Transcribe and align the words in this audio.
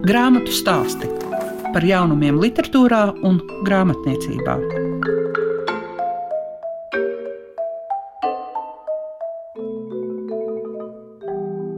Grāmatu 0.00 0.48
stāsti 0.48 1.04
par 1.74 1.84
jaunumiem, 1.84 2.38
literatūrā 2.40 3.02
un 3.28 3.34
grāmatniecībā. 3.66 4.54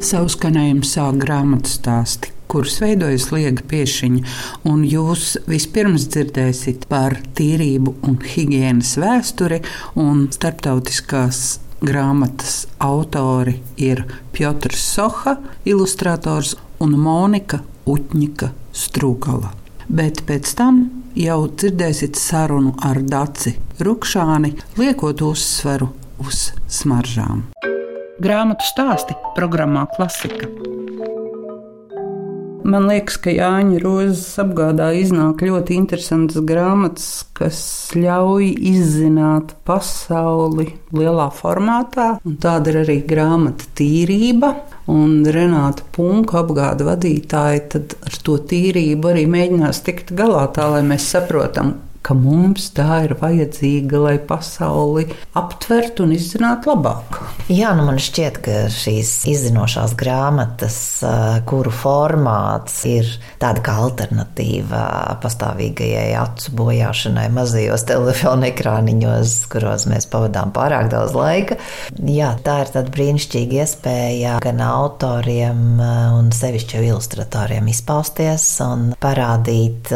Savu 0.06 0.30
skanējumu 0.30 0.86
sāk 0.86 1.18
grāmatu 1.24 1.72
stāsti, 1.72 2.30
kurus 2.46 2.78
veidojas 2.84 3.26
liega 3.34 3.66
piešiņa, 3.72 4.22
un 4.70 4.86
jūs 4.86 5.34
vispirms 5.50 6.06
dzirdēsiet 6.14 6.86
par 6.92 7.18
tīrību 7.34 7.96
un 8.06 8.20
higiēnas 8.22 8.94
vēsturi 9.02 9.64
un 9.98 10.28
starptautiskās 10.30 11.42
grāmatas 11.82 12.68
autori 12.78 13.58
ir 13.82 14.06
Piotrs 14.30 14.86
Soha, 14.94 15.40
ilustrators 15.66 16.54
un 16.78 16.94
Monika 17.02 17.64
Utņika 17.88 18.52
Strūgala. 18.72 19.52
Bet 19.88 20.22
pēc 20.28 20.54
tam 20.58 20.84
jau 21.18 21.44
dzirdēsiet 21.50 22.16
sarunu 22.16 22.74
ar 22.80 23.02
Daci 23.02 23.56
Rukšāni, 23.82 24.54
liekot 24.80 25.24
uzsveru 25.26 25.90
uz 26.22 26.50
smaržām. 26.70 27.48
Grāmatu 28.22 28.68
stāsti 28.68 29.18
programmā 29.36 29.88
Klasika. 29.96 30.71
Man 32.62 32.86
liekas, 32.86 33.16
ka 33.22 33.32
Jāņa 33.34 33.80
Rozes 33.82 34.38
apgādā 34.42 34.92
iznāk 34.94 35.42
ļoti 35.42 35.74
interesantas 35.80 36.42
grāmatas, 36.46 37.08
kas 37.34 37.58
ļauj 37.98 38.52
izzināt 38.72 39.56
pasauli 39.66 40.68
lielā 40.94 41.28
formātā. 41.34 42.16
Un 42.28 42.38
tāda 42.42 42.72
ir 42.72 42.82
arī 42.84 42.98
grāmata 43.08 43.66
Tīrība. 43.78 44.52
Un 44.92 45.22
Renāta 45.26 45.86
Punka 45.94 46.40
apgāda 46.42 46.86
vadītāja 46.86 47.62
tad 47.76 47.96
ar 48.02 48.18
to 48.26 48.38
tīrību 48.50 49.12
arī 49.12 49.28
mēģinās 49.30 49.82
tikt 49.86 50.10
galā 50.18 50.48
tā, 50.54 50.66
lai 50.74 50.82
mēs 50.86 51.06
saprotam, 51.14 51.76
ka 52.02 52.16
mums 52.18 52.68
tā 52.74 53.04
ir 53.06 53.14
vajadzīga, 53.20 54.00
lai 54.02 54.16
pasauli 54.26 55.06
aptvertu 55.38 56.06
un 56.06 56.14
izzinātu 56.16 56.72
labāk. 56.72 57.20
Jā, 57.52 57.72
nu 57.78 57.86
man 57.86 58.00
šķiet, 58.02 58.40
ka 58.42 58.56
šīs 58.72 59.12
izzinošās 59.30 59.94
grāmatas, 59.98 60.76
kuru 61.48 61.72
formāts 61.74 62.80
ir 62.90 63.08
tāda 63.42 63.62
kā 63.64 63.76
alternatīva 63.84 64.82
pastāvīgajai 65.22 66.08
acu 66.18 66.54
bojāšanai 66.58 67.28
mazajos 67.34 67.86
telefona 67.88 68.50
ekrāniņos, 68.50 69.36
kuros 69.52 69.86
mēs 69.90 70.08
pavadām 70.10 70.54
pārāk 70.54 70.90
daudz 70.92 71.14
laika. 71.16 71.58
Jā, 72.02 72.32
tā 72.42 72.58
ir 72.64 72.74
tāda 72.74 72.94
brīnišķīga 72.94 73.62
iespēja 73.62 74.36
gan 74.42 74.62
autoriem 74.66 75.78
un 75.78 76.32
sevišķi 76.34 76.82
ilustratoriem 76.88 77.70
izpausties 77.70 78.48
un 78.66 78.90
parādīt 79.02 79.92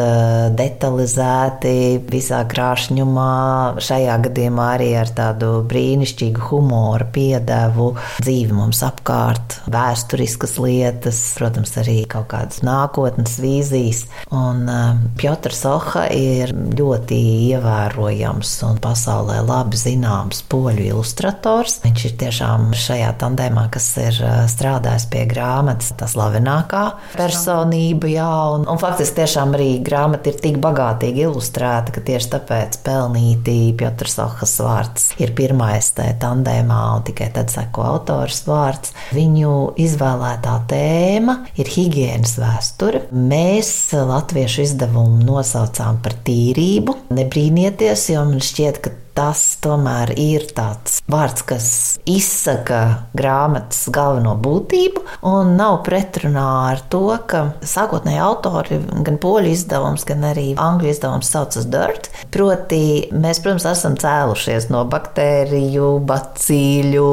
detalizēti 0.57 1.96
visā 2.11 2.41
krāšņumā, 2.49 3.79
šajā 3.83 4.17
gadījumā 4.27 4.67
arī 4.75 4.89
ar 4.99 5.11
tādu 5.15 5.61
brīnišķīgu 5.69 6.49
humoru 6.49 7.07
piedevu 7.15 7.89
dzīvi 8.19 8.55
mums 8.57 8.81
apkārt, 8.85 9.59
vēsturiskas 9.71 10.57
lietas, 10.61 11.21
protams, 11.37 11.73
arī 11.81 12.01
kaut 12.09 12.29
kādas 12.33 12.63
nākotnes 12.65 13.37
vīzijas. 13.41 14.03
Un 14.35 14.65
uh, 14.67 14.99
Piotrs 15.19 15.63
Oha 15.69 16.07
ir 16.13 16.51
ļoti 16.51 17.17
ievērojams 17.53 18.53
un 18.67 18.81
pasaulē 18.83 19.39
labi 19.47 19.79
zināms 19.79 20.43
poļu 20.51 20.89
ilustrators. 20.91 21.79
Viņš 21.85 22.05
ir 22.09 22.17
tiešām 22.25 22.69
šajā 22.77 23.13
tandēmā, 23.23 23.67
kas 23.73 23.89
ir 24.03 24.21
uh, 24.23 24.43
strādājis 24.51 25.07
pie 25.13 25.23
grāmatas, 25.29 25.93
tas 25.97 26.17
slavenākā 26.17 26.83
personība, 27.17 28.09
jā, 28.09 28.29
un, 28.55 28.65
un 28.69 28.81
faktiski 28.81 29.21
tiešām 29.21 29.53
arī 29.57 29.69
grāmata 29.85 30.31
ir 30.31 30.39
tik 30.41 30.57
bagātīgi 30.63 31.25
ilustrēta 31.27 31.86
domāta, 31.87 31.93
ka 31.93 32.01
tieši 32.03 32.29
tāpēc 32.31 32.77
pelnīti 32.83 33.73
Piotrs 33.77 34.17
Ohas 34.19 34.59
vārds 34.59 35.13
ir 35.19 35.33
pirmais 35.35 35.91
tajā 35.95 36.17
tandēmā, 36.19 36.97
un 36.97 37.03
tikai 37.03 37.31
tad 37.33 37.49
seko 37.49 37.83
autors 37.83 38.45
vārds. 38.47 38.93
Viņu 39.13 39.75
izvēlētā 39.77 40.67
tēma 40.67 41.47
ir 41.57 41.67
higiēnas 41.67 42.37
vēsture. 42.39 43.07
Mēs 43.11 43.93
latviešu 43.93 44.63
izdevumu 44.63 45.23
nosaucām 45.23 46.01
par 46.01 46.13
tīrību. 46.27 46.97
Nebrīnieties, 47.15 48.09
jo 48.13 48.25
man 48.27 48.41
šķiet, 48.43 48.81
ka 48.81 48.91
tas 49.17 49.41
tomēr 49.63 50.11
ir 50.19 50.45
tāds 50.53 50.99
vārds, 51.09 51.41
kas 51.47 51.67
izsaka 52.05 52.81
grāmatas 53.17 53.87
galveno 53.93 54.35
būtību 54.37 55.01
un 55.25 55.55
nav 55.57 55.79
pretrunā 55.87 56.45
ar 56.73 56.83
to, 56.91 57.01
ka 57.29 57.47
sākotnēji 57.65 58.21
autori, 58.21 58.77
gan 59.07 59.17
poļu 59.21 59.53
izdevums, 59.55 60.05
gan 60.07 60.27
arī 60.29 60.51
angļu 60.61 60.91
izdevums 60.91 61.31
saucas 61.33 61.65
Dirt. 61.71 62.11
Proti, 62.33 63.07
mēs, 63.15 63.41
protams, 63.41 63.65
esam 63.71 63.97
cēlušies 63.97 64.69
no 64.73 64.83
baktēriju, 64.91 65.89
bacīļu, 66.07 67.07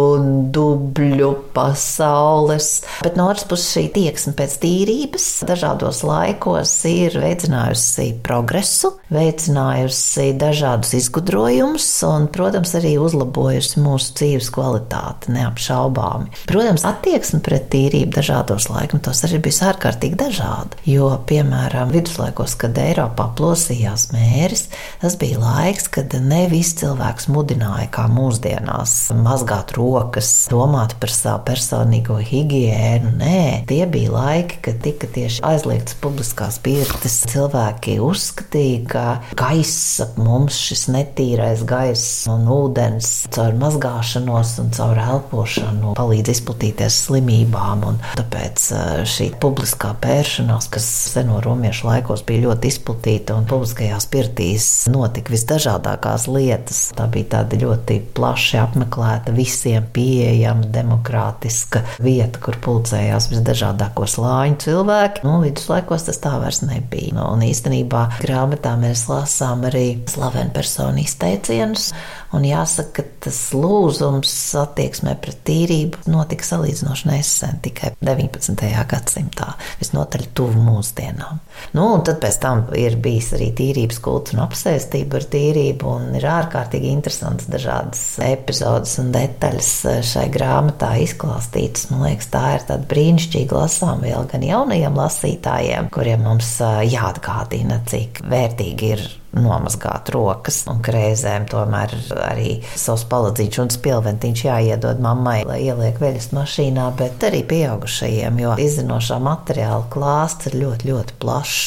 dubļu 0.55 1.31
pasaules, 1.57 2.71
bet 3.05 3.17
no 3.17 3.31
otras 3.33 3.49
puses 3.49 3.73
šī 3.79 3.87
tieksme 3.95 4.35
pēc 4.37 4.59
tīrības 4.61 5.31
dažādos 5.49 6.03
laikos 6.05 6.77
ir 6.91 7.17
veicinājusi 7.23 8.11
progresu, 8.27 8.95
veicinājusi 9.15 10.33
dažādus 10.41 10.95
izgudrojumus, 11.01 11.94
un, 12.03 12.27
protams, 12.32 12.72
arī 12.78 12.97
uzlabojusi 12.99 13.81
mūsu 13.84 14.15
dzīves 14.19 14.49
kvalitāti 14.55 15.34
neapšaubāmi. 15.34 16.32
Protams, 16.49 16.84
attieksme 16.88 17.38
pret 17.44 17.69
tīrību 17.72 18.16
dažādos 18.16 18.66
laikmetos 18.72 19.22
arī 19.28 19.38
bija 19.44 19.71
ārkārtīgi 19.71 20.19
dažāda. 20.19 20.81
Jo, 20.88 21.10
piemēram, 21.28 21.93
viduslaikos, 21.94 22.56
kad 22.59 22.78
Eiropā 22.81 23.28
plosījās 23.38 24.09
mēris, 24.15 24.66
tas 25.03 25.19
bija 25.21 25.38
laiks, 25.43 25.87
kad 25.94 26.16
ne 26.25 26.44
visi 26.50 26.81
cilvēks 26.82 27.28
mudināja 27.32 27.87
kā 27.94 28.09
mūsdienās 28.11 28.97
mazgāt 29.21 29.76
rokas, 29.78 30.32
domāt 30.50 30.97
par 31.03 31.12
savu 31.15 31.44
personīgo 31.50 32.19
higiēnu. 32.25 33.15
Nē, 33.21 33.44
tie 33.71 33.84
bija 33.91 34.16
laiki, 34.16 34.61
kad 34.65 34.82
tika 34.84 35.11
tieši 35.15 35.44
aizliegtas 35.47 36.00
publiskās 36.03 36.59
pirtis. 36.65 37.21
Cilvēki 37.31 38.00
uzskatīja, 38.03 38.82
ka 38.91 39.06
gaisa 39.38 40.11
mums 40.19 40.59
šis 40.65 40.88
netīrais 40.91 41.62
gaiss 41.62 41.84
gaiss 41.84 42.25
un 42.31 42.47
ūdens 42.49 43.09
caur 43.34 43.55
mazgāšanos 43.61 44.55
un 44.62 44.71
caur 44.75 44.99
elpošanu 45.00 45.95
palīdz 45.99 46.33
izplatīties 46.33 46.97
slimībām. 47.09 47.84
Tāpēc 48.17 48.65
eh, 48.72 49.03
šī 49.09 49.28
publiskā 49.43 49.93
pēršanās, 50.00 50.69
kas 50.73 50.87
seno 51.12 51.41
romiešu 51.44 51.89
laikos 51.89 52.25
bija 52.27 52.47
ļoti 52.47 52.71
izplatīta 52.73 53.37
un 53.37 53.49
publiskajās 53.50 54.06
pirtīs 54.12 54.69
notika 54.93 55.34
visdažādākās 55.34 56.27
lietas, 56.31 56.81
tā 56.97 57.09
bija 57.12 57.33
tāda 57.37 57.59
ļoti 57.61 57.99
plaši 58.17 58.61
apmeklēta, 58.62 59.34
visiem 59.37 59.89
pieejama, 59.94 60.69
demokrātiska 60.75 61.84
vieta, 62.05 62.41
kur 62.44 62.59
pulcējās 62.65 63.28
visdažādāko 63.33 64.09
slāņu 64.09 64.61
cilvēki. 64.65 65.27
Nu, 65.27 65.37
viduslaikos 65.44 66.09
tas 66.09 66.23
tā 66.23 66.37
vairs 66.41 66.62
nebija. 66.65 67.17
Nu, 67.19 67.28
un 67.34 67.44
īstenībā 67.44 68.06
grāmatā 68.23 68.77
mēs 68.81 69.06
lasām 69.11 69.67
arī 69.69 69.87
slavenu 70.11 70.55
personu 70.55 71.03
izteicienu 71.05 71.74
gadus. 71.75 71.93
Un 72.35 72.43
jāsaka, 72.43 72.91
ka 72.99 73.03
tas 73.29 73.39
lūzums 73.55 74.33
attieksmē 74.59 75.15
pret 75.23 75.37
tīrību 75.47 76.11
notika 76.11 76.43
salīdzinoši 76.43 77.07
nesen, 77.07 77.61
tikai 77.62 77.93
19. 78.03 78.59
gadsimtā, 78.91 79.53
visnotaļ 79.79 80.27
tuvu 80.35 80.59
mūsdienām. 80.65 81.39
Nu, 81.79 81.87
un 81.95 82.03
tad 82.03 82.19
pēc 82.25 82.41
tam 82.43 82.65
ir 82.75 82.99
bijis 82.99 83.31
arī 83.37 83.53
tīrības 83.55 84.03
kults 84.03 84.35
un 84.35 84.43
apsēstība 84.43 85.21
ar 85.21 85.29
tīrību, 85.31 85.95
un 85.95 86.19
ir 86.19 86.27
ārkārtīgi 86.27 86.91
interesants 86.91 87.47
dažādas 87.47 88.03
epizodes 88.27 88.99
un 88.99 89.15
detaļas 89.15 89.73
šai 90.11 90.27
grāmatā 90.35 90.97
izklāstītas. 91.06 91.93
Man 91.93 92.09
liekas, 92.09 92.33
tā 92.35 92.47
ir 92.59 92.67
tāda 92.67 92.91
brīnišķīga 92.91 93.62
lasām 93.62 94.03
vēl 94.03 94.27
gan 94.33 94.43
jaunajiem 94.43 95.03
lasītājiem, 95.05 95.93
kuriem 95.94 96.26
mums 96.26 96.56
jāatgādina, 96.91 97.85
cik 97.87 98.25
vērtīgi 98.26 98.97
ir 98.97 99.06
nomazgāt 99.39 100.11
rokas. 100.15 100.63
Un 100.71 100.83
reizēm 100.85 101.47
tomēr 101.51 101.95
arī 102.27 102.59
savs 102.79 103.07
paladzīts 103.11 103.61
un 103.63 103.73
spilventiņš 103.73 104.45
jāiedod 104.47 105.03
mammai, 105.05 105.41
lai 105.49 105.61
ieliek 105.67 105.99
veļas 106.03 106.31
mašīnā, 106.37 106.89
bet 106.99 107.25
arī 107.29 107.43
pieaugušajiem, 107.51 108.41
jo 108.45 108.55
izzinošā 108.65 109.19
materiāla 109.25 109.89
klāsts 109.93 110.51
ir 110.51 110.59
ļoti, 110.63 110.91
ļoti 110.93 111.19
plašs. 111.23 111.63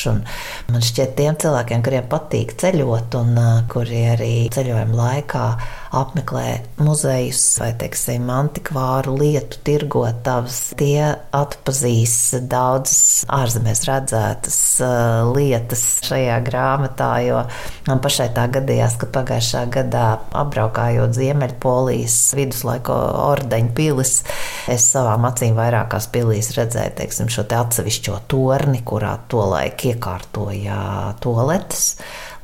Man 0.72 0.84
šķiet, 0.86 1.16
tiem 1.18 1.38
cilvēkiem, 1.42 1.84
kuriem 1.86 2.08
patīk 2.12 2.56
ceļot 2.62 3.18
un 3.19 3.34
uh, 3.42 3.52
kuri 3.72 4.04
arī 4.14 4.34
ceļojuma 4.54 4.98
laikā 5.02 5.48
apmeklē 5.95 6.48
muzejus 6.84 7.42
vai, 7.62 7.72
teiksim, 7.80 8.28
antikvāru 8.31 9.16
lietu 9.19 9.60
tirgotavas, 9.68 10.60
tie 10.80 11.13
atpazīs 11.36 12.16
daudzas 12.50 13.24
ārzemēs 13.34 13.84
redzētas 13.88 14.60
lietas 15.36 15.86
šajā 16.07 16.38
grāmatā, 16.48 17.12
jo 17.28 17.42
man 17.88 18.01
pašai 18.04 18.30
tā 18.36 18.48
gadījās, 18.57 18.98
ka 19.01 19.10
pagājušā 19.18 19.63
gadā 19.74 20.06
apbraukājot 20.44 21.16
Ziemeļpolijas 21.18 22.18
viduslaiko 22.38 22.98
ordeņu 23.28 23.74
pilis, 23.78 24.22
es 24.72 24.90
savām 24.94 25.28
acīm 25.30 25.57
vairākās 25.57 26.10
pilīs 26.13 26.54
redzēju, 26.57 26.98
teiksim, 27.01 27.31
šo 27.31 27.48
te 27.48 27.60
atsevišķo 27.60 28.22
torni, 28.31 28.83
kurā 28.88 29.16
tolaik 29.31 29.88
iekārtoja 29.94 30.81
toaletes 31.24 31.94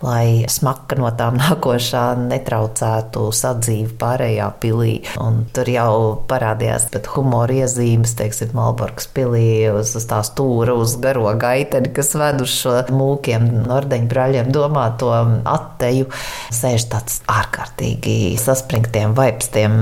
lai 0.04 0.46
smaka 0.52 0.98
no 1.00 1.10
tām 1.18 1.38
nākošā 1.42 2.04
netraucētu 2.20 3.26
sadzīvi 3.34 3.96
pārējā 4.00 4.50
pilī. 4.64 4.96
Un 5.24 5.44
tur 5.56 5.70
jau 5.72 5.94
parādījās 6.30 6.90
pat 6.94 7.10
humora 7.16 7.64
iezīmes, 7.64 8.16
teiksim, 8.20 8.54
Malborgas 8.58 9.08
pilī 9.16 9.70
uz, 9.72 9.96
uz 9.98 10.08
tā 10.10 10.20
stūra, 10.26 10.76
uz 10.78 10.98
garo 11.02 11.26
gaiteni, 11.40 11.92
kas 11.96 12.14
ved 12.20 12.44
uz 12.44 12.52
šo 12.54 12.76
mūkiem, 12.94 13.48
ordeņu 13.74 14.10
brāļiem 14.12 14.52
domāto 14.54 15.12
atteju. 15.14 16.10
Sēž 16.54 16.88
tāds 16.92 17.22
ārkārtīgi 17.32 18.36
saspringtiem, 18.42 19.16
vaipstiem 19.18 19.76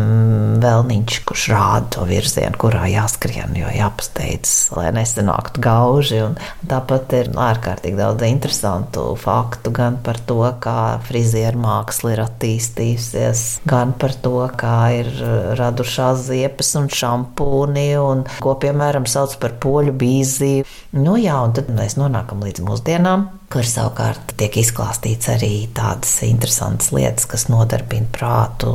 vēlniņš, 0.61 1.19
kurš 1.27 1.47
rāda 1.53 1.89
to 1.97 2.05
virzienu, 2.09 2.57
kurā 2.61 2.85
jāskrien, 2.91 3.55
jo 3.57 3.71
jāpasteidzas, 3.73 4.71
lai 4.77 4.89
nesenāktu 4.95 5.63
gauži. 5.63 6.21
Un 6.27 6.37
tāpat 6.69 7.15
ir 7.17 7.31
ārkārtīgi 7.35 7.99
daudz 7.99 8.27
interesantu 8.27 9.11
faktu 9.19 9.73
gan 9.75 9.99
par 10.03 10.10
par 10.11 10.19
to, 10.27 10.41
kā 10.59 10.99
frizieru 11.07 11.61
māksla 11.63 12.11
ir 12.11 12.21
attīstījusies, 12.25 13.43
gan 13.69 13.93
par 13.95 14.11
to, 14.19 14.43
kā 14.59 14.75
ir 14.99 15.07
uh, 15.23 15.53
radušās 15.55 16.25
ziepes 16.27 16.73
un 16.79 16.89
šampūni, 16.91 17.87
un 18.01 18.25
ko, 18.43 18.57
piemēram, 18.59 19.07
sauc 19.07 19.37
par 19.39 19.55
poļu 19.63 19.95
bīziju. 20.01 20.67
Nu 20.99 21.15
jā, 21.15 21.37
un 21.39 21.55
tad 21.55 21.71
mēs 21.71 21.95
nonākam 21.95 22.43
līdz 22.43 22.65
mūsdienām, 22.67 23.29
kur 23.51 23.67
savukārt 23.67 24.33
tiek 24.39 24.55
izklāstīts 24.61 25.29
arī 25.33 25.51
tādas 25.75 26.13
interesantas 26.25 26.91
lietas, 26.95 27.27
kas 27.29 27.47
nodarbina 27.51 28.07
prātu 28.13 28.71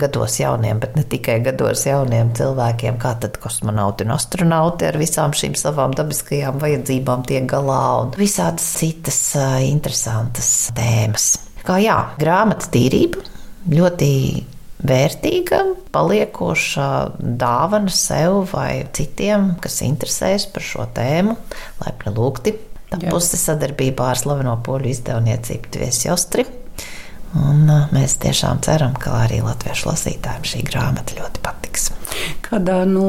gados 0.00 0.38
jauniem, 0.40 0.80
bet 0.82 0.96
ne 0.98 1.04
tikai 1.08 1.40
gados 1.44 1.84
jauniem 1.88 2.32
cilvēkiem, 2.38 2.98
kā 3.02 3.14
tad 3.22 3.38
kosmonauti 3.42 4.06
un 4.06 4.14
astronauti 4.16 4.88
ar 4.88 4.98
visām 5.00 5.34
šīm 5.36 5.58
savām 5.58 5.96
dabiskajām 5.98 6.62
vajadzībām 6.62 7.26
tiek 7.28 7.48
galā 7.50 7.82
un 8.04 8.14
visādas 8.18 8.66
citas 8.78 9.20
interesantas 9.66 10.52
tēmas. 10.76 11.32
Kā 11.66 11.78
jā, 11.82 11.98
grāmatas 12.18 12.70
tīrība 12.72 13.22
ļoti 13.70 14.12
vērtīga, 14.82 15.62
paliekoša 15.94 16.88
dāvana 17.18 17.92
sev 17.94 18.42
vai 18.50 18.82
citiem, 18.96 19.52
kas 19.62 19.78
interesējas 19.86 20.48
par 20.52 20.66
šo 20.66 20.88
tēmu, 20.96 21.36
laipni 21.84 22.14
lūgti. 22.16 22.56
Tā 22.92 23.00
puse 23.08 23.40
sadarbībā 23.40 24.10
ar 24.12 24.20
slaveno 24.20 24.58
poļu 24.66 24.90
izdevniecību 24.92 25.72
Tviesjostri. 25.76 26.46
Un 27.38 27.64
mēs 27.94 28.18
tiešām 28.20 28.60
ceram, 28.64 28.92
ka 29.00 29.22
arī 29.22 29.40
latviešu 29.40 29.88
lasītājiem 29.88 30.44
šī 30.50 30.66
grāmata 30.68 31.16
ļoti 31.16 31.40
patiks. 31.44 31.88
Kādā 32.44 32.82
no 32.88 33.08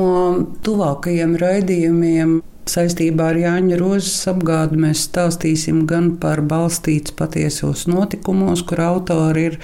tuvākajiem 0.64 1.36
raidījumiem 1.42 2.40
Saistībā 2.64 3.26
ar 3.34 3.38
Jāņa 3.42 3.76
Rozes 3.76 4.22
apgādi 4.32 4.78
mēs 4.80 5.02
stāstīsim 5.10 5.82
gan 5.88 6.14
par 6.22 6.40
balstīts 6.48 7.12
patiesos 7.20 7.84
notikumos, 7.92 8.64
kur 8.64 8.80
autori 8.86 9.50
ir 9.50 9.58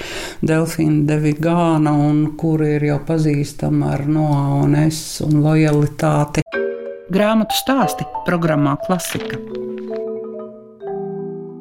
Delfīna 0.43 1.05
Devigāna 1.07 1.95
un 1.95 2.25
kuri 2.39 2.73
ir 2.75 2.89
jau 2.89 2.99
pazīstama 3.07 3.93
ar 3.95 4.03
Noā 4.03 4.43
un 4.65 4.75
Es 4.83 4.99
un 5.23 5.39
lojalitāti. 5.45 6.43
Grāmatu 7.09 7.55
stāsti 7.63 8.05
programmā 8.27 8.75
Klasika. 8.83 9.39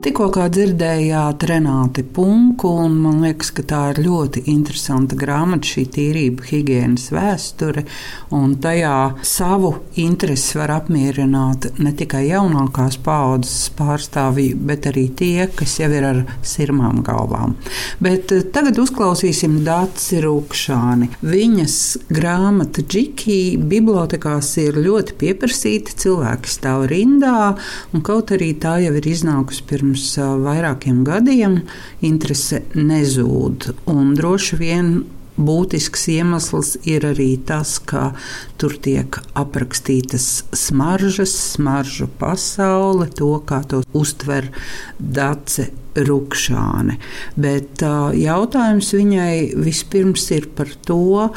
Tikko 0.08 0.46
dzirdējāt 0.48 1.42
Renāti 1.50 2.00
Punku, 2.00 2.70
un 2.80 2.94
man 3.02 3.18
liekas, 3.20 3.50
ka 3.52 3.60
tā 3.68 3.80
ir 3.90 3.98
ļoti 4.06 4.40
interesanta 4.48 5.12
grāmata, 5.20 5.68
šī 5.68 5.82
tīrība, 5.92 6.46
higiēnas 6.48 7.10
vēsture, 7.12 7.82
tajā 8.64 8.92
savu 9.20 9.74
interesi 10.00 10.56
var 10.56 10.72
apmierināt 10.78 11.66
ne 11.84 11.92
tikai 11.92 12.22
jaunākās 12.30 12.96
paudzes 13.04 13.66
pārstāvji, 13.76 14.54
bet 14.70 14.88
arī 14.88 15.10
tie, 15.12 15.44
kas 15.52 15.76
jau 15.82 15.90
ir 15.92 16.06
ar 16.08 16.22
sirmām 16.40 17.02
galvām. 17.04 17.58
Bet 18.00 18.32
eh, 18.32 18.46
tagad 18.48 18.80
uzklausīsim 18.80 19.60
Dāci 19.68 20.22
Rūkšāni. 20.24 21.10
Viņas 21.20 21.76
grāmata 22.08 22.80
Džiki 22.80 23.58
bibliotekās 23.60 24.54
ir 24.64 24.80
ļoti 24.80 25.20
pieprasīta, 25.20 26.00
cilvēki 26.00 26.56
stāv 26.56 26.88
rindā, 26.94 27.52
un 27.92 28.08
kaut 28.08 28.32
arī 28.32 28.54
tā 28.56 28.78
jau 28.86 28.96
ir 28.96 29.12
iznākusi 29.12 29.68
pirms 29.68 29.97
pirms 29.98 30.16
vairākiem 30.44 31.04
gadiem 31.04 31.62
interese 32.00 32.62
nezūd. 32.74 33.72
Droši 33.86 34.56
vien 34.58 35.04
būtisks 35.38 36.08
iemesls 36.10 36.76
ir 36.86 37.06
arī 37.06 37.38
tas, 37.46 37.78
ka 37.78 38.14
tur 38.58 38.76
tiek 38.78 39.18
aprakstītas 39.34 40.44
smaržas, 40.52 41.34
smaržu 41.54 42.08
pasaule, 42.18 43.08
to, 43.08 43.38
kā 43.46 43.62
to 43.66 43.82
uztver 43.92 44.50
Dace 44.98 45.70
Rukšāne. 45.94 46.98
Bet 47.36 47.82
uh, 47.82 48.12
jautājums 48.14 48.92
viņai 48.94 49.54
vispirms 49.58 50.30
ir 50.30 50.48
par 50.54 50.70
to, 50.86 51.30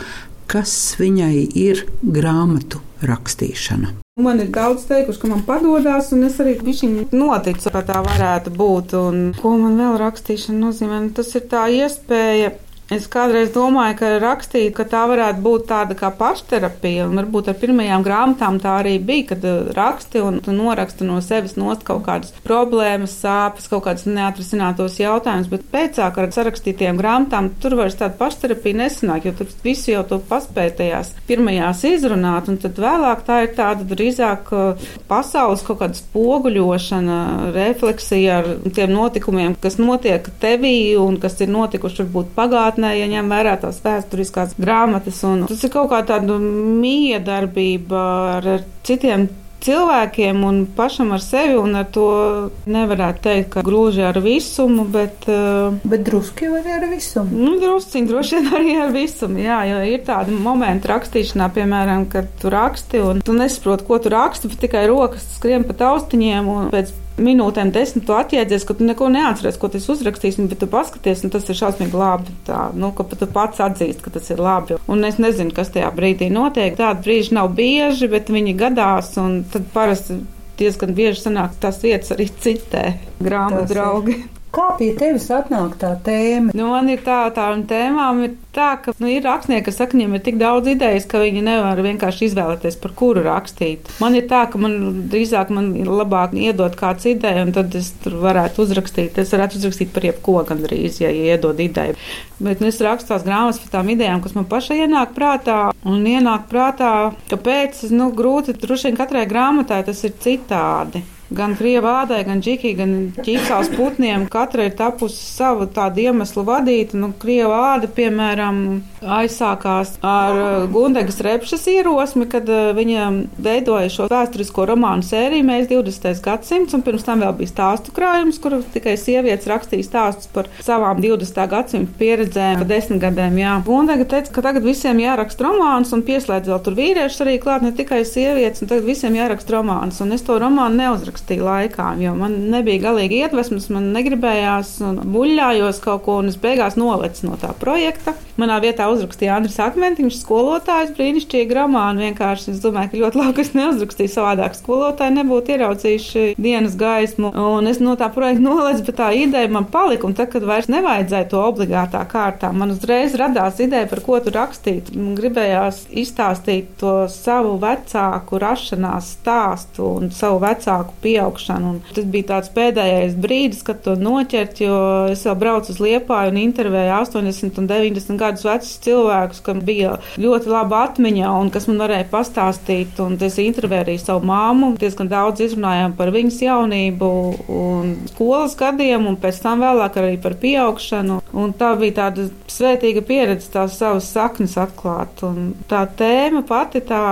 kas 0.48 0.96
viņai 1.00 1.36
ir 1.56 1.86
grāmatu 2.02 2.82
rakstīšana. 3.02 4.01
Man 4.20 4.42
ir 4.44 4.50
daudz 4.52 4.82
teikuši, 4.90 5.20
ka 5.22 5.28
man 5.32 5.44
padodas, 5.48 6.10
un 6.12 6.26
es 6.28 6.34
arī 6.44 6.58
viņam 6.60 7.14
noticu, 7.16 7.72
ka 7.72 7.80
tā 7.88 8.02
varētu 8.04 8.52
būt. 8.58 8.96
Un, 9.00 9.22
ko 9.38 9.54
man 9.56 9.78
vēl 9.80 9.96
rakstīšana 10.02 10.60
nozīmē? 10.66 10.98
Nu, 11.06 11.14
tas 11.16 11.30
ir 11.40 11.46
tā 11.54 11.62
iespēja 11.72 12.50
Es 12.92 13.06
kādreiz 13.08 13.54
domāju, 13.56 13.94
ka 14.02 14.08
rakstīt, 14.20 14.74
ka 14.76 14.84
tā 14.84 15.06
varētu 15.08 15.40
būt 15.40 15.62
tāda 15.70 15.96
kā 15.96 16.10
pašterapija, 16.12 17.06
un 17.08 17.16
varbūt 17.22 17.48
ar 17.48 17.56
pirmajām 17.62 18.02
grāmatām 18.04 18.58
tā 18.60 18.74
arī 18.82 18.98
bija, 19.00 19.30
kad 19.30 19.46
uh, 19.48 19.70
raksti 19.78 20.20
un 20.20 20.42
noraksti 20.44 21.08
no 21.08 21.22
sevis 21.24 21.56
nost 21.56 21.86
kaut 21.88 22.02
kādas 22.04 22.34
problēmas, 22.44 23.14
sāpes, 23.22 23.70
kaut 23.72 23.86
kādas 23.86 24.04
neatrisinātos 24.12 24.98
jautājumus, 25.00 25.48
bet 25.54 25.64
pēcāk 25.72 26.20
ar 26.20 26.28
sarakstītajām 26.36 27.00
grāmatām 27.00 27.48
tur 27.64 27.78
vairs 27.80 27.96
tāda 27.96 28.18
pašterapija 28.20 28.82
nesanāk, 28.82 29.30
jo 29.30 29.34
tur 29.40 29.56
visu 29.64 29.94
jau 29.94 30.04
to 30.12 30.20
paspēja 30.28 30.76
tajās 30.82 31.14
pirmajās 31.32 31.86
izrunāt, 31.94 32.52
un 32.52 32.60
tad 32.60 32.76
vēlāk 32.76 33.24
tā 33.24 33.40
ir 33.46 33.56
tāda 33.56 33.88
drīzāk 33.88 34.52
uh, 34.52 34.92
pasaules 35.08 35.64
kaut 35.64 35.80
kāda 35.86 36.02
spoguļošana, 36.02 37.22
refleksija 37.56 38.42
ar 38.44 38.52
tiem 38.68 38.92
notikumiem, 38.98 39.56
kas 39.64 39.80
notiek 39.80 40.28
tevī 40.44 40.76
un 41.00 41.22
kas 41.24 41.40
ir 41.40 41.56
notikuši 41.56 42.04
varbūt 42.04 42.36
pagātnē 42.36 42.81
pagātnē, 42.82 42.98
ja 43.00 43.08
ņem 43.10 43.30
vērā 43.30 43.60
tās 43.62 43.82
vēsturiskās 43.84 44.58
grāmatas. 44.58 45.22
Tas 45.22 45.64
ir 45.64 45.72
kaut 45.72 45.92
kā 45.92 46.02
tāda 46.06 46.40
miedarbība 46.40 48.02
ar, 48.38 48.48
ar 48.58 48.66
citiem 48.84 49.30
cilvēkiem 49.62 50.42
un 50.42 50.64
pašam 50.66 51.12
ar 51.14 51.22
sevi. 51.22 51.54
Ar 51.78 51.86
to 51.94 52.50
nevarētu 52.66 53.22
teikt, 53.22 53.50
ka 53.54 53.62
gluži 53.62 54.02
ar 54.02 54.18
visumu, 54.20 54.88
bet. 54.90 55.28
Uh, 55.30 55.78
bet 55.86 56.04
drusku 56.08 56.48
jau 56.48 56.56
arī 56.58 56.74
ar 56.80 56.88
visumu. 56.90 57.30
Nu, 57.30 57.60
drusciņi 57.62 58.10
droši 58.10 58.40
vien 58.40 58.50
arī 58.58 58.78
ar 58.82 58.96
visumu. 58.96 59.38
Jā, 59.44 59.62
jo 59.70 59.84
ir 59.86 60.02
tādi 60.08 60.34
momenti 60.34 60.90
rakstīšanā, 60.90 61.52
piemēram, 61.54 62.08
kad 62.10 62.32
tu 62.42 62.50
raksti 62.50 63.04
un 63.06 63.22
tu 63.22 63.38
nesaproti, 63.38 63.86
ko 63.86 64.02
tu 64.02 64.14
raksti, 64.14 64.50
bet 64.50 64.66
tikai 64.66 64.88
rokas 64.90 65.30
skrien 65.38 65.68
pa 65.68 65.78
taustiņiem 65.86 66.50
un 66.50 66.74
pēc 66.74 66.96
minūtēm, 67.24 67.72
desmit 67.76 68.06
tu 68.08 68.16
atjēdzies, 68.18 68.66
ka 68.68 68.76
tu 68.78 68.88
neko 68.88 69.10
neatceries, 69.14 69.60
ko 69.62 69.70
tas 69.72 69.88
uzrakstīs, 69.94 70.40
bet 70.52 70.60
tu 70.62 70.70
paskaties, 70.72 71.24
un 71.26 71.34
tas 71.34 71.48
ir 71.48 71.60
šausmīgi 71.60 71.98
labi. 71.98 72.36
Tā, 72.48 72.68
nu, 72.78 72.92
ka 72.98 73.06
tu 73.12 73.30
pats 73.32 73.62
atzīst, 73.64 74.04
ka 74.06 74.14
tas 74.18 74.30
ir 74.34 74.42
labi. 74.42 74.80
Un 74.92 75.06
es 75.08 75.22
nezinu, 75.22 75.54
kas 75.56 75.74
tajā 75.76 75.94
brīdī 75.96 76.32
notiek. 76.34 76.76
Tādi 76.80 77.06
brīži 77.08 77.38
nav 77.38 77.54
bieži, 77.58 78.10
bet 78.12 78.34
viņi 78.34 78.58
gadās, 78.60 79.14
un 79.22 79.42
tad 79.54 79.70
parasti 79.76 80.20
diezgan 80.62 80.94
bieži 80.98 81.24
sanāk 81.24 81.58
tās 81.62 81.82
vietas 81.84 82.14
arī 82.16 82.30
citē 82.44 82.86
grāmatu 83.22 83.74
draugi. 83.74 84.22
Kā 84.52 84.66
pie 84.76 84.90
tevis 85.00 85.30
atnāk 85.32 85.78
tā 85.80 85.94
tēma? 86.04 86.52
Nu, 86.58 86.66
man 86.74 86.90
ir 86.92 87.00
tā, 87.06 87.22
tām 87.32 87.62
tēmām 87.70 88.18
ir 88.26 88.34
tā, 88.52 88.74
ka 88.84 88.92
nu, 89.00 89.08
ir 89.08 89.24
rakstnieki, 89.24 89.64
kas 89.70 89.78
saka, 89.80 89.96
viņiem 89.96 90.18
ir 90.18 90.24
tik 90.26 90.42
daudz 90.42 90.68
idejas, 90.74 91.06
ka 91.08 91.22
viņi 91.22 91.44
nevar 91.46 91.80
vienkārši 91.86 92.28
izvēlēties, 92.28 92.76
par 92.84 92.92
kuru 93.00 93.24
rakstīt. 93.24 93.88
Man 94.04 94.18
ir 94.20 94.26
tā, 94.28 94.42
ka 94.52 94.60
man 94.60 95.06
drīzāk 95.14 95.54
man 95.56 95.70
ir 95.80 95.88
labāk 95.88 96.36
iedot 96.36 96.76
kāds 96.80 97.08
ideja, 97.08 97.46
un 97.46 97.54
tad 97.56 97.78
es 97.80 97.94
tur 98.04 98.18
varētu 98.26 98.66
uzrakstīt. 98.66 99.22
Es 99.24 99.32
varētu 99.32 99.62
uzrakstīt 99.62 99.96
par 99.96 100.10
jebko 100.10 100.42
gandrīz, 100.52 101.00
ja 101.00 101.14
iedod 101.16 101.64
ideju. 101.64 101.96
Bet 102.44 102.60
nu, 102.60 102.68
es 102.74 102.84
rakstu 102.84 103.14
tās 103.14 103.24
grāmatas 103.24 103.64
par 103.64 103.78
tām 103.78 103.96
idejām, 103.96 104.20
kas 104.20 104.36
man 104.36 104.50
pašai 104.52 104.82
ienāk 104.84 105.16
prātā, 105.16 105.62
un 105.88 106.04
ienāk 106.12 106.52
prātā, 106.52 106.92
kāpēc, 107.32 107.86
nu, 107.96 108.12
grūti, 108.20 108.60
droši 108.60 108.92
vien 108.92 109.00
katrai 109.00 109.24
grāmatai 109.32 109.80
tas 109.88 110.04
ir 110.04 110.20
citādi. 110.20 111.06
Gan 111.32 111.56
krievādai, 111.60 112.22
gan 112.28 112.42
džikī, 112.44 112.74
gan 112.78 112.96
ķīpsās 113.18 113.72
putniem. 113.76 114.28
Katra 114.32 114.68
ir 114.68 114.76
tapusi 114.78 115.20
savu 115.22 115.68
tādu 115.72 116.06
iemeslu 116.06 116.44
vadīta. 116.48 117.00
Nu, 117.00 117.12
krievāda, 117.22 117.90
piemēram, 117.92 118.82
aizsākās 119.02 119.96
ar 120.06 120.38
uh, 120.38 120.68
Gundegas 120.72 121.22
repšas 121.24 121.66
ierosmi, 121.72 122.28
kad 122.32 122.50
uh, 122.52 122.72
viņa 122.78 123.08
veidoja 123.42 123.90
šo 123.92 124.10
vēsturisko 124.12 124.68
romānu 124.70 125.06
sēriju 125.08 125.48
Mēs 125.52 125.68
20. 125.72 126.22
gadsimts, 126.24 126.76
un 126.78 126.84
pirms 126.86 127.04
tam 127.08 127.24
vēl 127.24 127.34
bija 127.40 127.52
stāstu 127.52 127.94
krājums, 127.96 128.38
kur 128.42 128.60
tikai 128.74 128.94
sievietes 129.00 129.50
rakstīja 129.50 129.88
stāstus 129.88 130.30
par 130.32 130.50
savām 130.64 131.02
20. 131.04 131.42
gadsimta 131.52 131.98
pieredzēm, 132.00 132.62
pa 132.62 132.68
desmit 132.70 133.02
gadiem. 133.04 133.40
Jā. 133.42 133.56
Gundega 133.66 134.06
teica, 134.14 134.32
ka 134.36 134.46
tagad 134.46 134.66
visiem 134.68 135.02
jāraksta 135.02 135.48
romāns 135.48 135.92
un 135.96 136.06
pieslēdz 136.08 136.52
vēl 136.52 136.62
tur 136.66 136.78
vīrieši 136.78 137.24
arī 137.26 137.38
klāt, 137.42 137.66
ne 137.66 137.74
tikai 137.76 138.04
sievietes, 138.08 138.64
un 138.64 138.72
tagad 138.72 138.88
visiem 138.88 139.18
jāraksta 139.18 139.58
romāns. 139.58 140.00
Un 140.04 140.16
es 140.16 140.24
to 140.28 140.38
romānu 140.42 140.80
neuzrakstīju 141.22 141.46
laikā, 141.46 142.02
jo 142.02 142.14
man 142.16 142.50
nebija 142.52 142.82
galīgi 142.90 143.22
iedvesmas, 143.24 143.70
man 143.70 143.92
negribējās, 143.94 144.82
un 144.82 145.02
buļļājos 145.14 145.82
kaut 145.84 146.04
ko, 146.06 146.20
un 146.22 146.30
es 146.30 146.38
beigās 146.38 146.78
nolecu 146.78 147.28
no 147.28 147.38
tā 147.38 147.54
projekta. 147.60 148.14
Manā 148.40 148.58
vietā 148.64 148.88
uzrakstīja 148.90 149.36
Andris 149.38 149.60
Akmentiņš, 149.62 150.16
skolotājs, 150.24 150.94
brīnišķīgi 150.96 151.54
romāni. 151.54 152.08
Vienkārši 152.08 152.54
es 152.56 152.62
domāju, 152.64 152.90
ka 152.92 153.02
ļoti 153.02 153.20
labi, 153.20 153.36
ka 153.38 153.44
es 153.44 153.52
neuzrakstīju 153.54 154.12
savādāk. 154.14 154.56
Skolotāji 154.58 155.14
nebūtu 155.18 155.54
ieraudzījuši 155.54 156.24
dienas 156.42 156.78
gaismu, 156.80 157.34
un 157.36 157.70
es 157.70 157.82
no 157.84 157.94
tā 158.00 158.08
projekta 158.14 158.46
nolaidu, 158.46 158.86
bet 158.88 158.98
tā 158.98 159.12
ideja 159.14 159.52
man 159.52 159.68
palika. 159.70 160.08
Un 160.08 160.16
tad, 160.18 160.32
kad 160.34 160.48
vairs 160.48 160.72
nevajadzēja 160.72 161.30
to 161.30 161.44
obligātā 161.44 162.02
kārtā, 162.10 162.50
man 162.56 162.74
uzreiz 162.74 163.14
radās 163.20 163.62
ideja, 163.62 163.90
par 163.92 164.02
ko 164.08 164.18
tu 164.24 164.34
rakstīt. 164.34 164.90
Man 164.96 165.14
gribējās 165.20 165.84
izstāstīt 166.02 166.72
to 166.82 166.96
savu 167.12 167.60
vecāku 167.62 168.42
rašanās 168.42 169.14
stāstu 169.20 169.92
un 170.00 170.10
savu 170.16 170.42
vecāku 170.42 170.98
pieaugšanu. 171.12 171.72
Un 171.76 171.80
tas 171.96 172.08
bija 172.08 172.30
tāds 172.36 172.52
pēdējais 172.56 173.16
brīdis, 173.20 173.64
kad 173.68 173.82
to 173.86 173.96
noķert, 174.00 174.62
jo 174.64 174.78
es 175.12 175.26
jau 175.28 175.36
braucu 175.38 175.74
uz 175.74 175.80
Liepāju 175.84 176.32
un 176.32 176.40
intervēju 176.42 176.94
80 177.02 177.60
un 177.60 177.70
90 177.70 178.20
gadus 178.22 178.46
vecus 178.48 178.74
cilvēkus, 178.86 179.42
kam 179.46 179.62
bija 179.66 179.98
ļoti 180.22 180.52
laba 180.52 180.86
atmiņa 180.88 181.32
un 181.40 181.52
kas 181.54 181.68
man 181.70 181.82
varēja 181.84 182.08
pastāstīt. 182.12 183.00
Un 183.04 183.18
es 183.22 183.40
intervēju 183.42 183.86
arī 183.86 183.98
savu 184.02 184.26
māmu, 184.30 184.74
diezgan 184.80 185.12
daudz 185.12 185.44
izrunājām 185.48 185.96
par 186.00 186.14
viņas 186.14 186.42
jaunību 186.46 187.12
un 187.58 187.96
skolas 188.12 188.56
gadiem, 188.60 189.08
un 189.10 189.20
pēc 189.22 189.42
tam 189.44 189.64
vēlāk 189.66 190.00
arī 190.02 190.16
par 190.22 190.38
pieaugšanu. 190.42 191.22
Un 191.32 191.54
tā 191.58 191.74
bija 191.80 191.98
tāda 192.02 192.28
svētīga 192.52 193.04
pieredze, 193.08 193.50
tās 193.54 193.78
savas 193.80 194.10
saknes 194.12 194.58
atklāt. 194.60 195.24
Un 195.28 195.54
tā 195.70 195.84
tēma 195.98 196.44
pati, 196.48 196.84
tā 196.86 197.04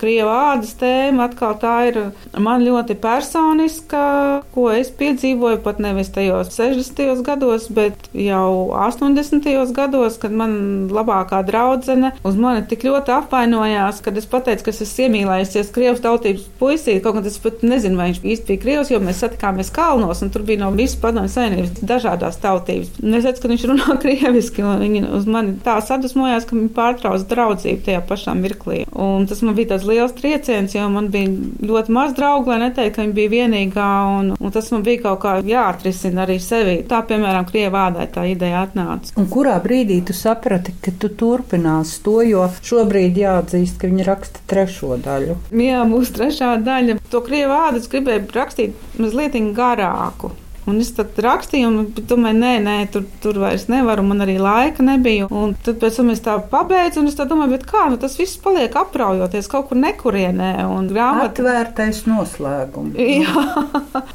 krieva 0.00 0.54
ādas 0.54 0.74
tēma, 0.78 1.28
atkal 1.28 1.56
tā 1.62 1.76
ir 1.90 2.00
man 2.38 2.64
ļoti 2.66 2.98
personiska, 3.48 4.42
ko 4.52 4.68
es 4.72 4.90
piedzīvoju 4.92 5.62
pat 5.64 5.78
nevis 5.80 6.10
tajos 6.12 6.50
60. 6.52 7.22
gados, 7.24 7.68
bet 7.72 8.08
jau 8.12 8.70
80. 8.76 9.72
gados, 9.72 10.18
kad 10.20 10.32
man 10.32 10.88
labākā 10.92 11.40
draudzene 11.46 12.12
uz 12.24 12.36
mani 12.36 12.66
tik 12.68 12.84
ļoti 12.84 13.12
apvainojās, 13.14 14.02
kad 14.04 14.16
es 14.16 14.26
pateicu, 14.26 14.64
ka 14.64 14.70
es 14.70 14.82
esmu 14.84 15.06
iemīlējusies 15.08 15.72
Krievijas 15.72 16.02
tautības 16.04 16.46
puisī. 16.60 16.98
Kaut 17.00 17.16
gan 17.16 17.26
es 17.26 17.38
pat 17.40 17.62
nezinu, 17.62 17.96
vai 17.96 18.10
viņš 18.10 18.20
īsti 18.22 18.48
bija 18.48 18.62
Krievs, 18.62 18.92
jo 18.92 19.00
mēs 19.00 19.22
satikāmies 19.22 19.72
kalnos, 19.72 20.22
un 20.22 20.32
tur 20.34 20.44
bija 20.44 20.62
no 20.64 20.70
visas 20.74 20.98
padomjas 21.00 21.36
savienības 21.38 21.80
dažādās 21.88 22.40
tautības. 22.42 22.92
Un 23.02 23.16
es 23.16 23.24
teicu, 23.24 23.44
ka 23.44 23.52
viņš 23.52 23.66
runā 23.70 23.98
krieviski, 24.02 24.64
un 24.66 24.84
viņi 24.84 25.04
uz 25.16 25.28
mani 25.30 25.56
tā 25.64 25.78
sadusmojās, 25.84 26.48
ka 26.48 26.56
viņi 26.58 26.72
pārtrauc 26.76 27.24
draudzību 27.30 27.84
tajā 27.88 28.04
pašā 28.08 28.36
mirklī. 28.38 28.84
Un 28.92 29.28
tas 29.30 29.42
man 29.46 29.56
bija 29.56 29.72
tāds 29.74 29.88
liels 29.88 30.16
trieciens, 30.18 30.76
jo 30.76 30.88
man 30.92 31.10
bija 31.14 31.32
ļoti 31.68 31.94
maz 31.94 32.14
draugu, 32.18 32.52
lai 32.52 32.60
neteikt, 32.66 32.96
ka 32.96 33.04
viņa 33.04 33.16
bija 33.16 33.27
vienīgā, 33.32 33.88
un, 34.18 34.32
un 34.38 34.54
tas 34.54 34.70
man 34.74 34.84
bija 34.86 35.04
kaut 35.06 35.20
kā 35.24 35.36
jāatrisina 35.44 36.24
arī 36.24 36.38
sevi. 36.42 36.78
Tā, 36.88 37.02
piemēram, 37.08 37.46
Krievādai 37.48 38.08
tā 38.12 38.26
ideja 38.30 38.64
atnāca. 38.66 39.14
Un 39.20 39.28
kurā 39.32 39.56
brīdī 39.64 40.00
tu 40.06 40.16
saprati, 40.16 40.74
ka 40.84 40.94
tu 41.00 41.12
turpināsi 41.20 42.02
to, 42.04 42.18
jo 42.28 42.48
šobrīd 42.64 43.18
jāatzīst, 43.22 43.78
ka 43.80 43.90
viņi 43.90 44.08
raksta 44.08 44.44
trešo 44.50 44.98
daļu. 45.04 45.38
Jā, 45.62 45.84
mūsu 45.88 46.18
trešā 46.18 46.56
daļa. 46.64 46.98
To 47.12 47.22
krievu 47.24 47.54
vārdu 47.54 47.82
es 47.82 47.88
gribēju 47.92 48.28
rakstīt 48.34 49.00
mazliet 49.00 49.38
garāku. 49.56 50.32
Un 50.68 50.82
es 50.82 50.90
tad 50.96 51.16
rakstīju, 51.24 51.68
un 51.68 52.06
domāju, 52.10 52.36
nē, 52.42 52.52
nē, 52.64 52.76
tur, 52.92 53.06
tur 53.22 53.38
vairs 53.40 53.68
nevaru, 53.72 54.04
man 54.04 54.24
arī 54.24 54.36
laika 54.42 54.84
nebija. 54.84 55.28
Un 55.32 55.54
tad 55.64 55.78
pēc 55.80 56.00
tam 56.00 56.12
es 56.12 56.20
tā 56.24 56.34
pabeidzu, 56.52 57.00
un 57.00 57.08
es 57.08 57.16
domāju, 57.18 57.60
kā 57.68 57.86
nu, 57.92 57.96
tas 58.00 58.18
viss 58.18 58.40
paliek 58.42 58.74
apraujoties 58.76 59.48
kaut 59.50 59.70
kur 59.70 59.80
nekurienē. 59.80 60.50
Grāmat... 60.88 61.32
Atvērtais 61.32 62.02
noslēgums. 62.08 62.98
Jā, 63.18 63.46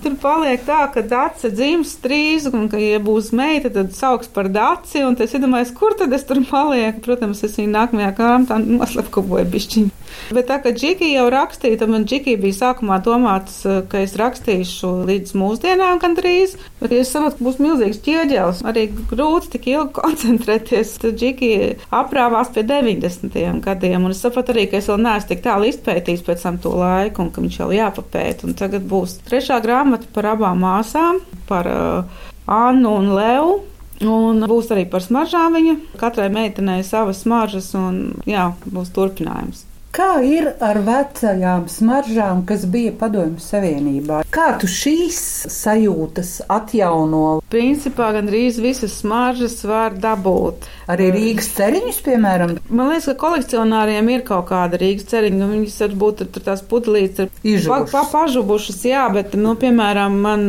tur 0.03 0.17
paliek 0.22 0.62
tā, 0.67 0.83
ka 0.93 1.03
dace 1.05 1.50
dzims 1.53 1.95
trīs, 2.03 2.45
un 2.51 2.69
ka, 2.72 2.79
ja 2.81 3.01
būs 3.03 3.31
meita, 3.36 3.72
tad 3.74 3.91
sauks 3.98 4.29
par 4.33 4.51
daci, 4.53 5.01
un 5.07 5.17
es 5.24 5.33
iedomājos, 5.33 5.74
kur 5.77 5.98
tad 5.98 6.13
es 6.13 6.27
tur 6.29 6.41
palieku. 6.50 7.01
Protams, 7.03 7.43
es 7.45 7.57
viņu 7.60 7.74
nākamajā 7.74 8.13
grāmatā 8.19 8.60
noslēpkoju 8.62 9.50
bišķiņu. 9.53 9.91
Bet 10.33 10.48
tā 10.50 10.60
kā 10.63 10.72
Džiki 10.75 11.10
jau 11.13 11.25
rakstīja, 11.33 11.81
tad 11.81 11.91
man 11.91 12.05
Džiki 12.10 12.36
bija 12.39 12.60
sākumā 12.60 13.00
domāts, 13.03 13.63
ka 13.89 14.03
es 14.05 14.15
rakstīšu 14.19 14.91
līdz 15.10 15.33
mūsdienām 15.39 16.01
gandrīz 16.03 16.42
drīz, 16.43 16.55
bet 16.79 16.91
ja 16.91 17.01
es 17.03 17.12
saprotu, 17.12 17.39
ka 17.39 17.47
būs 17.47 17.59
milzīgs 17.62 18.01
ķieģelis. 18.03 18.62
Arī 18.67 18.85
grūti 19.09 19.51
tik 19.55 19.67
ilgi 19.71 19.93
koncentrēties. 20.00 20.95
Tad 21.01 21.17
Džiki 21.19 21.51
aprāvās 21.93 22.53
pie 22.53 22.63
90. 22.67 23.62
gadiem, 23.63 24.03
un 24.03 24.13
es 24.13 24.21
sapratu 24.23 24.53
arī, 24.53 24.67
ka 24.71 24.79
es 24.79 24.89
vēl 24.91 25.03
neesmu 25.03 25.31
tik 25.31 25.43
tālu 25.45 25.69
izpētījis 25.71 26.25
pēc 26.27 26.45
tam 26.47 26.59
to 26.63 26.75
laiku, 26.77 27.23
un 27.23 27.33
ka 27.33 27.43
viņš 27.43 27.59
vēl 27.63 27.75
jāpapēta. 27.79 28.47
Un 28.47 28.57
tagad 28.59 28.88
būs 28.89 29.19
trešā 29.27 29.59
grāmata 29.63 30.09
par 30.13 30.33
abām 30.33 30.63
māsām, 30.63 31.21
par 31.50 31.69
uh, 31.69 32.25
Annu 32.47 32.97
un 33.00 33.13
Levu. 33.17 33.62
Un 34.03 34.41
būs 34.50 34.71
arī 34.73 34.83
par 34.89 35.03
smaržām 35.05 35.53
viņa. 35.55 35.75
Katrai 36.01 36.27
meitenei 36.33 36.81
savas 36.83 37.21
smaržas, 37.23 37.69
un 37.77 38.17
jā, 38.27 38.50
būs 38.65 38.91
turpinājums. 38.91 39.63
Kā 39.93 40.23
ir 40.25 40.47
ar 40.57 40.79
vecajām 40.81 41.67
smaržām, 41.69 42.39
kas 42.50 42.63
bija 42.65 42.95
Padomju 42.97 43.38
Savienībā? 43.43 44.23
Kā 44.33 44.47
tu 44.57 44.65
šīs 44.65 45.19
sajūtas 45.53 46.31
atjauno? 46.50 47.43
Principā 47.53 48.07
gandrīz 48.15 48.57
visas 48.63 48.95
smaržas 49.03 49.59
var 49.69 49.93
dabūt. 49.93 50.65
Arī 50.89 51.12
Rīgas 51.13 51.51
ceriņus, 51.59 52.01
piemēram? 52.07 52.55
Man 52.73 52.89
liekas, 52.89 53.12
ka 53.12 53.19
kolekcionāriem 53.21 54.09
ir 54.15 54.25
kaut 54.25 54.47
kāda 54.50 54.81
Rīgas 54.81 55.12
ceriņa. 55.13 55.38
Nu, 55.43 55.51
viņas 55.53 55.77
varbūt 55.85 56.25
tur 56.25 56.47
tās 56.50 56.65
pudelītes 56.65 57.29
ir 57.45 57.69
pa, 57.69 57.83
pa, 57.93 58.07
pažubušas, 58.15 58.81
jā, 58.89 59.05
bet, 59.13 59.38
nu, 59.38 59.53
piemēram, 59.62 60.17
man 60.25 60.47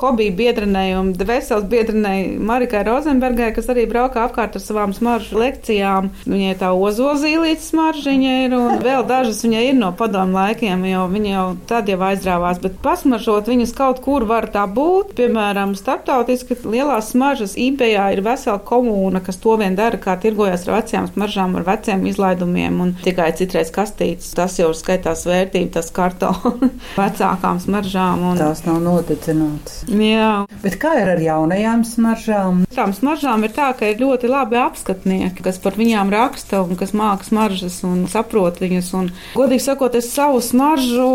hobiju 0.00 0.34
biedrenei 0.36 0.94
un 0.98 1.12
veselas 1.16 1.66
biedrenei 1.70 2.36
Marikai 2.38 2.84
Rozenbergai, 2.86 3.52
kas 3.56 3.70
arī 3.72 3.86
braukā 3.90 4.26
apkārt 4.26 4.58
ar 4.58 4.62
savām 4.62 4.94
smaržu 4.96 5.40
lekcijām. 5.40 6.10
Viņai 6.26 6.54
tā 6.60 6.72
ozozīlītes 6.76 7.70
smaržiņa 7.72 8.34
ir 8.44 8.56
un 8.56 8.80
vēl 8.84 9.06
dažas 9.08 9.42
viņai 9.44 9.64
ir 9.70 9.78
no 9.78 9.92
padomu 9.96 10.36
laikiem, 10.36 10.84
jo 10.90 11.06
viņa 11.12 11.32
jau 11.32 11.46
tad 11.70 11.90
jau 11.90 11.98
aizrāvās, 12.08 12.60
bet 12.62 12.78
pasmaržot 12.84 13.50
viņas 13.50 13.74
kaut 13.76 14.02
kur 14.04 14.26
var 14.28 14.48
tā 14.52 14.66
būt. 14.70 15.14
Piemēram, 15.18 15.74
starptautiski 15.78 16.58
lielās 16.66 17.12
smaržas 17.14 17.56
eBayā 17.60 18.08
ir 18.14 18.22
vesela 18.26 18.60
komūna, 18.62 19.22
kas 19.24 19.40
to 19.42 19.56
vien 19.60 19.76
dara, 19.78 20.00
kā 20.00 20.16
tirgojas 20.20 20.66
ar 20.66 20.80
vecajām 20.80 21.10
smaržām, 21.12 21.56
ar 21.58 21.66
veciem 21.66 22.06
izlaidumiem 22.10 22.80
un 22.84 22.94
tikai 23.04 23.30
citreiz 23.38 23.72
kastītes. 23.74 24.32
Tas 24.36 24.58
jau 24.60 24.72
skaitās 24.76 25.26
vērtība, 25.28 25.76
tas 25.78 25.90
kartons 25.94 26.76
vecākām 27.00 27.60
smaržām. 27.62 28.26
Un... 28.32 28.40
Tās 28.40 28.64
nav 28.66 28.80
nodedzinātas. 28.84 29.85
Jā. 29.86 30.46
Bet 30.62 30.78
kā 30.82 30.96
ir 31.00 31.10
ar 31.14 31.20
jaunajām 31.22 31.84
smaržām? 31.86 32.64
Tām 32.74 32.94
smaržām 32.96 33.46
ir 33.46 33.54
tā, 33.54 33.70
ka 33.78 33.88
ir 33.90 34.00
ļoti 34.02 34.30
labi 34.30 34.58
apskatnieki, 34.60 35.44
kas 35.46 35.60
par 35.62 35.78
viņām 35.78 36.10
raksta 36.12 36.62
un 36.64 36.78
kas 36.78 36.94
māca 36.96 37.28
smaržas 37.28 37.78
un 37.86 38.04
saprot 38.10 38.58
viņas. 38.62 38.90
Un, 38.98 39.12
godīgi 39.36 39.66
sakot, 39.68 39.94
es 39.98 40.10
savu 40.12 40.42
smaržu 40.44 41.06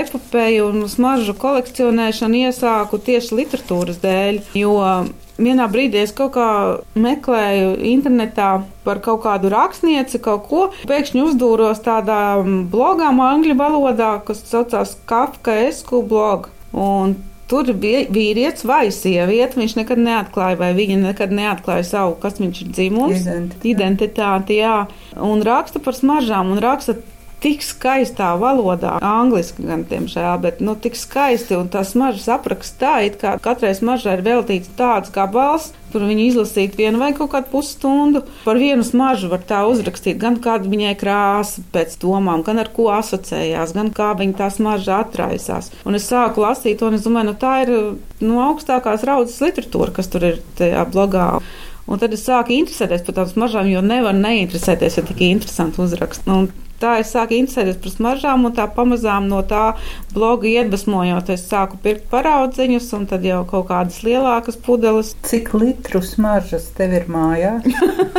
epopēju 0.00 0.72
un 0.72 0.90
smaržu 0.90 1.36
kolekcionēšanu 1.38 2.44
iesāku 2.48 3.00
tieši 3.08 3.40
literatūras 3.42 4.02
dēļ, 4.02 4.42
jo 4.58 4.74
vienā 5.38 5.68
brīdī 5.70 6.02
es 6.02 6.12
kaut 6.16 6.34
kā 6.34 6.50
meklēju 6.98 7.76
internetā 7.92 8.50
par 8.84 9.00
kaut 9.04 9.22
kādu 9.24 9.52
rakstnieci, 9.54 10.20
kaut 10.24 10.48
ko. 10.50 10.66
Pēkšņi 10.90 11.24
uzdūros 11.28 11.82
tādā 11.86 12.42
blogā 12.72 13.12
angļu 13.12 13.56
valodā, 13.58 14.16
kas 14.26 14.42
saucās 14.50 14.96
Kafka 15.08 15.54
Esku 15.68 16.02
blog. 16.02 16.50
Un 16.74 17.16
Tur 17.48 17.70
bija 17.80 18.04
vīrietis 18.12 18.66
vai 18.68 18.90
sieviete. 18.92 19.56
Viņš 19.56 19.78
nekad 19.78 20.00
neatklāja, 20.04 20.58
vai 20.60 20.72
viņa 20.76 20.98
nekad 21.06 21.32
neatklāja 21.32 21.86
savu, 21.88 22.18
kas 22.20 22.36
viņš 22.42 22.64
ir 22.64 22.72
dzimusi, 22.76 23.22
identitāti. 23.22 23.70
identitāti 23.72 24.58
jā. 24.60 24.74
Un 25.16 25.44
raksta 25.46 25.80
par 25.80 25.96
smaržām, 25.96 26.52
un 26.52 26.60
raksta 26.60 26.98
tik 27.42 27.62
skaistā 27.62 28.32
valodā, 28.38 28.96
angliski 29.04 29.64
gan, 29.66 29.84
diemžēl, 29.88 30.38
bet 30.42 30.62
nu, 30.64 30.74
tik 30.78 30.98
skaisti 30.98 31.56
un 31.58 31.70
tās 31.72 31.94
mažas 31.98 32.28
apraksta 32.38 32.78
tā, 32.78 32.94
it 33.06 33.18
kā 33.20 33.34
katrai 33.42 33.72
mažai 33.82 34.18
ir 34.18 34.24
veltīts 34.26 34.70
tāds 34.78 35.12
gabals. 35.14 35.72
Tur 35.88 36.02
viņi 36.04 36.26
izlasīt 36.28 36.74
vienu 36.76 37.00
vai 37.00 37.14
kaut 37.16 37.30
kādu 37.32 37.48
pusstundu. 37.48 38.20
Par 38.44 38.58
vienu 38.60 38.84
smaržu 38.84 39.30
var 39.32 39.40
tā 39.48 39.62
uzrakstīt, 39.70 40.18
gan 40.20 40.36
kāda 40.44 40.68
viņai 40.68 40.92
krāsa 41.00 41.64
pēc 41.72 41.96
domām, 42.02 42.42
gan 42.44 42.60
ar 42.60 42.68
ko 42.74 42.90
asociējās, 42.92 43.72
gan 43.76 43.88
kā 43.96 44.10
viņa 44.18 44.36
tā 44.42 44.50
smarža 44.52 45.00
atraisās. 45.06 45.72
Un 45.88 45.96
es 45.96 46.10
sāku 46.10 46.44
lasīt, 46.44 46.84
un 46.84 46.98
es 46.98 47.06
domāju, 47.08 47.30
nu, 47.30 47.38
tā 47.40 47.54
ir 47.64 47.72
no 47.72 47.94
nu, 48.20 48.36
augstākās 48.50 49.06
raudzes 49.08 49.40
literatūra, 49.46 49.96
kas 49.96 50.12
tur 50.12 50.28
ir 50.28 50.42
tajā 50.60 50.84
blogā. 50.92 51.30
Un 51.88 52.00
tad 52.02 52.12
es 52.12 52.26
sāku 52.28 52.52
interesēties 52.52 53.06
par 53.06 53.16
tām 53.16 53.30
smaržām, 53.30 53.72
jo 53.72 53.80
nevar 53.80 54.12
neinteresēties, 54.12 55.00
ja 55.00 55.08
tik 55.08 55.24
interesanti 55.24 55.80
uzrakst. 55.80 56.28
Un 56.28 56.50
tā 56.82 56.96
es 57.02 57.12
sāku 57.14 57.36
interesēties 57.38 57.78
par 57.82 57.94
smaržām, 57.94 58.46
un 58.48 58.54
tā 58.56 58.68
pamazām 58.74 59.28
no 59.30 59.40
tā 59.46 59.72
bloga 60.14 60.48
iedvesmojot, 60.50 61.32
es 61.34 61.46
sāku 61.50 61.80
pirkt 61.84 62.08
paraudziņus, 62.12 62.90
un 62.98 63.08
tad 63.10 63.26
jau 63.26 63.42
kaut 63.48 63.68
kādas 63.70 64.02
lielākas 64.06 64.60
pudeles. 64.64 65.14
Cik 65.28 65.54
litru 65.58 66.02
smaržas 66.04 66.70
tev 66.78 66.94
ir 67.00 67.08
mājā? 67.12 67.58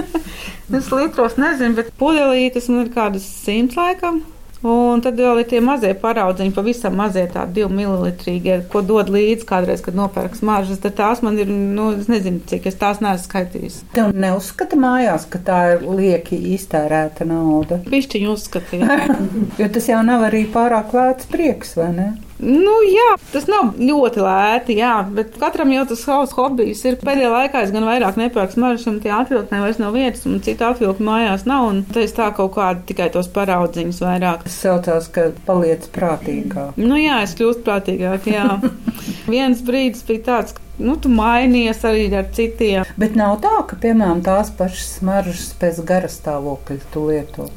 es 0.80 0.92
litros 0.94 1.40
nezinu, 1.40 1.78
bet 1.80 1.94
pudelītes 2.00 2.70
man 2.72 2.86
ir 2.86 2.94
kādas 2.96 3.28
simts 3.46 3.80
laikam. 3.80 4.24
Un 4.66 5.00
tad 5.00 5.16
vēl 5.16 5.40
ir 5.40 5.48
tie 5.48 5.62
mazie 5.64 5.94
paraudziņi, 5.96 6.52
pavisam 6.52 6.98
mazie, 7.00 7.24
tādi 7.32 7.62
divi 7.62 7.78
mililitrīgie, 7.78 8.58
ko 8.72 8.82
dod 8.84 9.08
līdzi 9.14 9.48
kādreiz, 9.48 9.84
kad 9.86 9.96
nopērk 9.96 10.36
smaržas. 10.36 10.82
Tad 10.84 10.98
tās 10.98 11.24
man 11.24 11.40
ir, 11.40 11.48
nu, 11.48 11.94
es 11.96 12.10
nezinu, 12.12 12.44
cik 12.50 12.68
es 12.68 12.80
tās 12.80 13.00
neesmu 13.04 13.24
skaitījis. 13.24 13.82
Tev 13.96 14.12
neuzskata 14.12 14.80
mājās, 14.80 15.30
ka 15.32 15.40
tā 15.48 15.60
ir 15.78 15.86
lieki 15.88 16.42
iztērēta 16.58 17.28
nauda? 17.30 17.80
Pišķiņu 17.88 18.34
uzskatīja. 18.36 19.00
jo 19.62 19.70
tas 19.78 19.88
jau 19.94 20.02
nav 20.04 20.28
arī 20.28 20.44
pārāk 20.52 20.92
lēts 20.98 21.32
prieks, 21.32 21.78
vai 21.80 21.94
ne? 21.96 22.10
Nu, 22.40 22.78
jā, 22.88 23.18
tas 23.34 23.50
nav 23.52 23.74
ļoti 23.76 24.22
lēti, 24.24 24.78
jā, 24.80 24.94
bet 25.12 25.34
katram 25.42 25.74
jau 25.74 25.84
tas 25.90 26.04
savs 26.06 26.32
hobijs 26.38 26.86
ir. 26.88 26.96
Pēdējā 27.02 27.32
laikā 27.34 27.64
es 27.66 27.74
gan 27.76 27.84
vairāk 27.88 28.20
nepērku 28.20 28.56
smaržas, 28.56 28.86
un 28.88 29.02
tie 29.04 29.12
atvilknē 29.12 29.60
vairs 29.66 29.82
nav 29.82 29.98
vietas, 29.98 30.24
un 30.30 30.40
citu 30.46 30.68
atvilku 30.70 31.04
mājās 31.04 31.44
nav, 31.50 31.68
un 31.74 31.82
tā 31.92 32.06
es 32.06 32.16
tā 32.16 32.30
kaut 32.36 32.54
kādu 32.56 32.86
tikai 32.88 33.10
tos 33.12 33.28
paraudziņus 33.36 34.00
vairāk. 34.06 34.46
Tas 34.48 34.58
saucās, 34.64 35.12
ka 35.12 35.30
paliec 35.48 35.90
prātīgāk. 35.96 36.80
Nu, 36.80 36.96
jā, 37.00 37.20
es 37.26 37.36
kļūstu 37.36 37.66
prātīgāk, 37.68 38.30
jā. 38.32 38.48
Viens 39.34 39.64
brīdis 39.66 40.06
bija 40.08 40.24
tāds, 40.30 40.56
ka 40.56 40.64
nu, 40.80 40.96
tu 40.96 41.12
mainies 41.12 41.84
arī 41.88 42.08
ar 42.16 42.30
citiem. 42.36 42.88
Bet 43.00 43.20
nav 43.20 43.42
tā, 43.44 43.58
ka, 43.68 43.80
piemēram, 43.84 44.24
tās 44.24 44.54
pašas 44.56 44.96
smaržas 45.02 45.50
pēc 45.60 45.84
garastāvokļa 45.92 46.80
tu 46.94 47.04
lieto. 47.10 47.50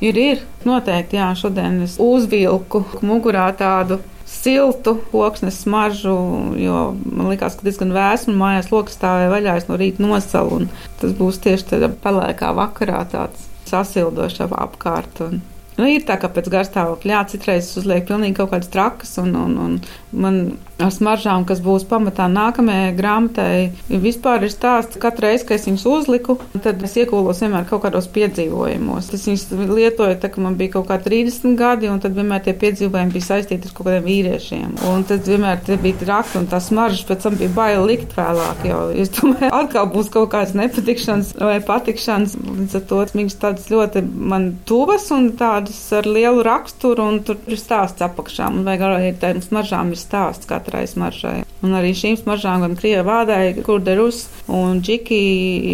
Ir, 0.00 0.16
ir, 0.16 0.40
noteikti, 0.64 1.18
jā, 1.20 1.28
šodien 1.36 1.82
es 1.84 1.98
uzvilku 2.00 2.86
mugurā 3.04 3.50
tādu 3.52 4.00
siltu 4.40 4.96
koksnes 5.10 5.60
smaržu, 5.64 6.16
jo 6.60 6.80
man 7.04 7.30
liekas, 7.30 7.58
ka 7.58 7.66
diezgan 7.66 7.92
vēsmu 7.94 8.34
mājās 8.40 8.70
lokas 8.72 8.96
stāvēja 8.98 9.32
vaļā, 9.34 9.56
es 9.60 9.68
no 9.68 9.78
rīta 9.80 10.04
nosalu, 10.04 10.62
un 10.62 10.68
tas 11.00 11.14
būs 11.18 11.40
tieši 11.44 11.68
tādā 11.74 11.90
pelēkā 12.04 12.52
vakarā 12.56 13.04
tāds 13.12 13.48
sasildošs 13.70 14.42
apkārt. 14.48 15.22
Un, 15.26 15.42
nu, 15.80 15.88
ir 15.90 16.04
tā, 16.08 16.18
ka 16.20 16.30
pēc 16.32 16.50
garstāvokļa, 16.52 17.14
jā, 17.16 17.22
citreiz 17.34 17.70
uzliek 17.80 18.06
pilnīgi 18.08 18.38
kaut 18.38 18.52
kādas 18.54 18.72
trakas, 18.72 19.16
un, 19.22 19.34
un, 19.36 19.56
un 19.64 19.78
man 20.12 20.42
ar 20.80 20.92
smaržām, 20.94 21.44
kas 21.48 21.60
būs 21.62 21.84
pamatā 21.88 22.26
nākamajai 22.30 22.92
grāmatai. 22.96 23.70
Vispār 24.02 24.46
ir 24.46 24.52
stāsts, 24.52 24.96
ka 24.96 25.10
katru 25.10 25.28
reizi, 25.28 25.46
kad 25.48 25.58
es 25.58 25.66
viņus 25.68 25.86
uzliku, 25.90 26.36
tad 26.64 26.80
es 26.86 26.96
iekūlos 27.00 27.42
vienmēr 27.44 27.66
kaut 27.68 27.84
kādos 27.84 28.08
piedzīvojumos. 28.14 29.10
Es 29.16 29.26
viņus 29.28 29.46
lietoju, 29.70 30.16
tā, 30.22 30.30
ka 30.32 30.42
man 30.44 30.56
bija 30.60 30.76
kaut 30.78 30.88
kā 30.90 30.98
30 31.02 31.56
gadi, 31.60 31.90
un 31.92 32.00
tad 32.02 32.16
vienmēr 32.16 32.44
tie 32.46 32.54
piedzīvojumi 32.60 33.14
bija 33.14 33.28
saistīti 33.28 33.68
ar 33.68 33.76
kaut 33.76 33.90
kādiem 33.90 34.08
vīriešiem. 34.08 34.78
Un 34.90 35.04
tad 35.08 35.28
vienmēr 35.28 35.60
bija 35.84 36.00
traki, 36.00 36.38
un 36.40 36.48
tās 36.50 36.70
smaržas 36.70 37.04
pēc 37.08 37.26
tam 37.26 37.38
bija 37.40 37.52
baili 37.56 37.86
likt 37.92 38.16
vēlāk, 38.16 38.64
jo 38.70 38.80
es 39.04 39.12
domāju, 39.18 39.52
atkal 39.60 39.90
būs 39.92 40.10
kaut 40.14 40.32
kādas 40.34 40.56
nepatikšanas 40.58 41.34
vai 41.40 41.58
patikšanas. 41.64 42.38
Līdz 42.60 42.80
ar 42.80 42.86
to 42.88 43.02
viņas 43.14 43.38
tādas 43.42 43.68
ļoti 43.72 44.04
man 44.32 44.50
tuvas 44.68 45.08
un 45.14 45.30
tādas 45.38 45.69
ar 45.96 46.08
lielu 46.08 46.42
raksturu, 46.46 47.06
un 47.12 47.20
tur 47.26 47.38
ir 47.50 47.60
stāsts 47.60 48.02
apakšā. 48.04 48.50
Man 48.52 48.66
vajag 48.68 48.84
arī 48.86 49.12
tādām 49.20 49.42
smaržām 49.44 49.92
ir 49.94 50.00
stāsts 50.00 50.48
katrai 50.50 50.84
smaržai. 50.90 51.40
Un 51.64 51.76
arī 51.76 51.92
šīm 51.96 52.18
smaržām, 52.20 52.64
gan 52.64 52.76
krievu 52.78 53.06
vādai, 53.08 53.42
kurderus 53.66 54.26
un 54.48 54.82
džiki 54.84 55.20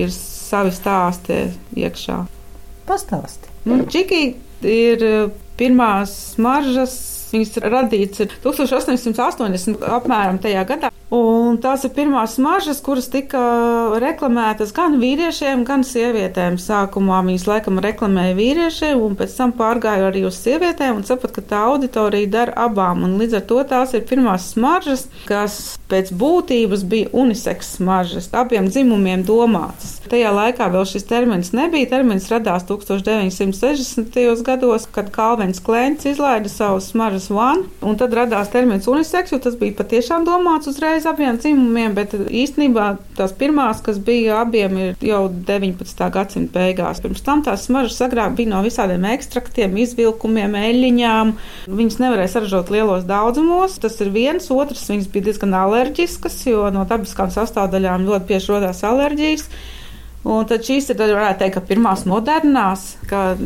ir 0.02 0.14
savi 0.14 0.74
stāsti 0.74 1.42
iekšā. 1.78 2.22
Pastāsti. 2.86 3.52
Nu, 3.66 3.82
džiki 3.86 4.22
ir 4.62 5.06
pirmās 5.58 6.14
smaržas. 6.36 6.96
Viņas 7.32 7.58
radītas 7.64 8.36
1880. 8.44 9.82
apmēram 9.98 10.38
tajā 10.42 10.62
gadā. 10.68 10.92
Un 11.14 11.60
tās 11.62 11.84
ir 11.86 11.92
pirmās 11.94 12.32
smaržas, 12.34 12.80
kuras 12.82 13.06
tika 13.06 13.38
reklamētas 14.02 14.72
gan 14.74 14.96
vīriešiem, 14.98 15.62
gan 15.68 15.84
sievietēm. 15.86 16.56
Sākumā 16.58 17.20
viņas 17.28 17.44
laikam 17.46 17.78
reklamēja 17.82 18.34
vīriešiem, 18.34 18.98
un 19.06 19.14
pēc 19.18 19.36
tam 19.38 19.52
pārgāja 19.54 20.08
arī 20.08 20.24
uz 20.26 20.40
sievietēm, 20.42 20.98
un 20.98 21.06
saprata, 21.06 21.36
ka 21.38 21.44
tā 21.52 21.60
auditorija 21.68 22.32
dara 22.32 22.56
abām. 22.66 23.04
Un 23.06 23.14
līdz 23.20 23.38
ar 23.38 23.44
to 23.46 23.62
tās 23.70 23.94
ir 23.94 24.02
pirmās 24.08 24.48
smaržas, 24.56 25.06
kas 25.30 25.76
pēc 25.86 26.10
būtības 26.10 26.82
bija 26.90 27.12
uniseks 27.14 27.76
smaržas, 27.76 28.26
abiem 28.34 28.66
dzimumiem 28.66 29.22
domātas. 29.26 30.00
Tajā 30.10 30.34
laikā 30.34 30.66
vēl 30.74 30.88
šis 30.90 31.06
termins 31.06 31.52
nebija. 31.54 31.86
Termins 31.94 32.26
radās 32.34 32.66
1960. 32.66 34.42
gados, 34.46 34.90
kad 34.90 35.14
Kalvins 35.14 35.62
Klēns 35.62 36.10
izlaida 36.10 36.50
savu 36.50 36.82
smaržas 36.82 37.25
vanu, 37.32 37.66
un 37.84 37.98
tad 37.98 38.14
radās 38.16 38.50
termins 38.52 38.88
uniseks, 38.90 39.32
jo 39.34 39.40
tas 39.42 39.56
bija 39.58 39.76
patiešām 39.78 40.24
domāts 40.26 40.70
uzreiz 40.70 41.06
abiem 41.08 41.38
dzimumiem, 41.40 41.94
bet 41.96 42.14
īstenībā 42.16 42.88
tās 43.18 43.34
pirmās, 43.36 43.82
kas 43.84 44.00
bija 44.02 44.40
abiem, 44.42 44.76
ir 44.82 45.04
jau 45.04 45.26
19. 45.30 46.08
gadsimta 46.14 46.60
beigās. 46.60 47.02
Pirms 47.04 47.24
tam 47.26 47.44
tās 47.46 47.66
smaržas 47.68 48.02
agrāk 48.06 48.36
bija 48.38 48.52
no 48.54 48.62
visādiem 48.64 49.06
ekstraktiem, 49.12 49.76
izvilkumiem, 49.84 50.56
eļļiņām. 50.60 51.32
Viņas 51.68 52.00
nevarēja 52.02 52.34
saražot 52.36 52.72
lielos 52.74 53.06
daudzumos. 53.08 53.78
Tas 53.82 53.98
ir 54.04 54.12
viens, 54.14 54.50
otrs, 54.52 54.88
viņas 54.92 55.10
bija 55.12 55.30
diezgan 55.30 55.56
alerģiskas, 55.56 56.42
jo 56.50 56.66
no 56.74 56.86
dabiskām 56.88 57.32
sastāvdaļām 57.34 58.06
ļoti 58.08 58.30
bieži 58.32 58.54
rodās 58.54 58.84
alerģijas. 58.86 59.48
Un 60.26 60.46
tad 60.50 60.64
šīs 60.66 60.88
ir, 60.90 60.96
tad 60.98 61.12
varētu 61.14 61.44
teikt, 61.44 61.54
ka 61.54 61.62
pirmās 61.68 62.02
modernās, 62.08 62.86
ka 63.06 63.36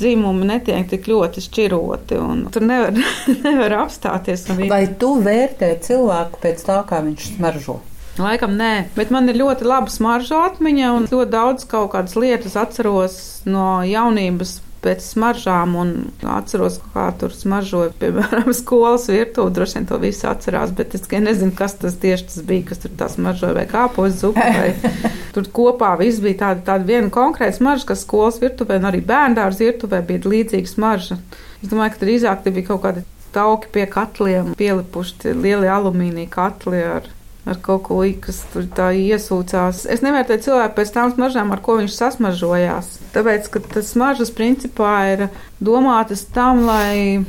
dzimumi 0.00 0.48
netiek 0.48 0.86
tik 0.88 1.10
ļoti 1.10 1.42
šķiroti, 1.44 2.16
un 2.16 2.46
tur 2.54 2.64
nevar, 2.64 2.96
nevar 3.44 3.76
apstāties. 3.82 4.46
Vai 4.70 4.86
tu 5.00 5.12
vērtē 5.20 5.74
cilvēku 5.84 6.40
pēc 6.40 6.64
tā, 6.64 6.80
kā 6.88 7.02
viņš 7.04 7.28
smaržo? 7.34 7.76
Laikam 8.20 8.56
nē, 8.58 8.72
bet 8.96 9.12
man 9.14 9.28
ir 9.30 9.38
ļoti 9.40 9.68
laba 9.68 9.92
smaržu 9.92 10.40
atmiņa 10.40 10.88
un 10.96 11.06
ļoti 11.12 11.30
daudz 11.32 11.68
kaut 11.68 11.92
kādas 11.94 12.16
lietas 12.18 12.56
atceros 12.58 13.20
no 13.48 13.80
jaunības 13.86 14.58
pēc 14.84 15.04
smaržām, 15.04 15.74
un 15.80 15.90
atceros, 16.32 16.78
kā 16.94 17.06
tur 17.20 17.34
smaržoja, 17.36 17.92
piemēram, 18.00 18.50
skolas 18.60 19.06
virtuve. 19.10 19.52
Droši 19.56 19.78
vien 19.78 19.88
to 19.90 20.00
visu 20.02 20.28
atcerās, 20.30 20.72
bet 20.76 20.96
es 20.96 21.06
nezinu, 21.10 21.52
kas 21.56 21.76
tas 21.80 21.98
tieši 22.00 22.28
tas 22.30 22.42
bija, 22.48 22.66
kas 22.70 22.82
tur 22.84 22.94
tā 22.98 23.10
smaržoja, 23.12 23.56
vai 23.58 23.66
kāpos 23.70 24.18
zupa, 24.22 24.48
vai 24.56 24.72
tur 25.34 25.48
kopā 25.60 25.92
viss 26.00 26.22
bija 26.24 26.40
tāda, 26.46 26.66
tāda 26.72 26.88
viena 26.88 27.12
konkrēta 27.12 27.58
smarža, 27.58 27.90
kas 27.92 28.04
skolas 28.06 28.40
virtuvē, 28.42 28.80
un 28.80 28.90
arī 28.90 29.04
bērndārs 29.06 29.60
virtuvē 29.60 30.02
bija 30.08 30.34
līdzīga 30.34 30.74
smarža. 30.74 31.20
Es 31.60 31.68
domāju, 31.68 31.94
ka 31.94 32.04
drīzāk 32.06 32.44
te 32.44 32.54
bija 32.54 32.72
kaut 32.72 32.84
kādi 32.86 33.06
tauki 33.34 33.70
pie 33.74 33.86
katliem, 33.90 34.54
pielipuši 34.58 35.34
lieli 35.36 35.70
alumīnija 35.70 36.32
katli 36.32 36.82
ar 36.96 37.08
ar 37.48 37.60
kaut 37.64 37.84
ko, 37.88 38.00
kas 38.20 38.42
tur 38.52 38.66
tā 38.76 38.90
iesūcās. 38.96 39.86
Es 39.90 40.02
nevērtēju 40.04 40.46
cilvēku 40.48 40.76
pēc 40.76 40.94
tām 40.94 41.12
smaržām, 41.14 41.52
ar 41.54 41.62
ko 41.64 41.78
viņš 41.80 41.96
sasmažojās. 41.96 42.90
Tāpēc, 43.14 43.48
ka 43.52 43.62
tas 43.76 43.92
smaržas 43.94 44.32
principā 44.34 44.94
ir 45.14 45.28
domātas 45.60 46.26
tam, 46.34 46.66
lai 46.68 47.24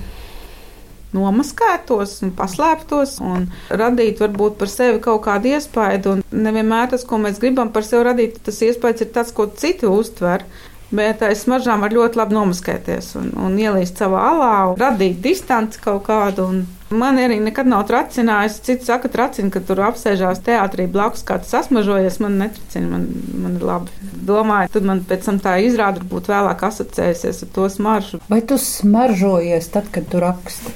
nomaskētos 1.16 2.22
un 2.26 2.32
paslēptos 2.36 3.18
un 3.24 3.50
radīt 3.68 4.22
varbūt 4.24 4.58
par 4.60 4.72
sevi 4.72 5.02
kaut 5.04 5.24
kādu 5.26 5.52
iespaidu. 5.56 6.18
Un 6.18 6.44
nevienmēr 6.48 6.92
tas, 6.94 7.06
ko 7.08 7.20
mēs 7.22 7.40
gribam 7.42 7.72
par 7.74 7.88
sevi 7.88 8.06
radīt, 8.08 8.40
tas 8.46 8.62
iespējas 8.64 9.06
ir 9.06 9.12
tas, 9.16 9.34
ko 9.36 9.48
citi 9.52 9.90
uztver. 9.90 10.46
Bet 10.92 11.22
aiz 11.24 11.46
smaržām 11.46 11.84
var 11.86 11.94
ļoti 11.96 12.20
labi 12.20 12.36
nomaskēties 12.36 13.14
un, 13.16 13.30
un 13.40 13.54
ielīst 13.60 14.02
savā 14.02 14.26
alā, 14.34 14.56
un 14.74 14.80
radīt 14.80 15.22
distanci 15.24 15.80
kaut 15.84 16.04
kādu. 16.10 16.50
Man 16.92 17.20
arī 17.22 17.38
nekad 17.40 17.70
nav 17.72 17.86
tracinājis. 17.88 18.60
Cits 18.66 18.90
saka, 18.90 19.08
tracina, 19.12 19.52
ka 19.54 19.62
tur 19.64 19.80
apsēžās 19.88 20.44
teātrī 20.44 20.90
blakus 20.92 21.24
kāds 21.28 21.52
sasmažojies. 21.54 22.20
Man 22.24 22.38
netracina, 22.42 22.90
man, 22.92 23.08
man 23.46 23.58
ir 23.60 23.66
labi. 23.68 24.12
Domāju, 24.28 24.74
tad 24.76 24.88
man 24.90 25.04
pēc 25.08 25.28
tam 25.30 25.40
tā 25.44 25.58
izrāda 25.64 26.04
būtu 26.04 26.34
vēlāk 26.34 26.64
asociējusies 26.68 27.44
ar 27.48 27.52
to 27.56 27.68
smaržu. 27.72 28.22
Vai 28.32 28.42
tu 28.44 28.60
smaržojies 28.60 29.72
tad, 29.72 29.88
kad 29.96 30.10
tu 30.12 30.20
raksti? 30.24 30.76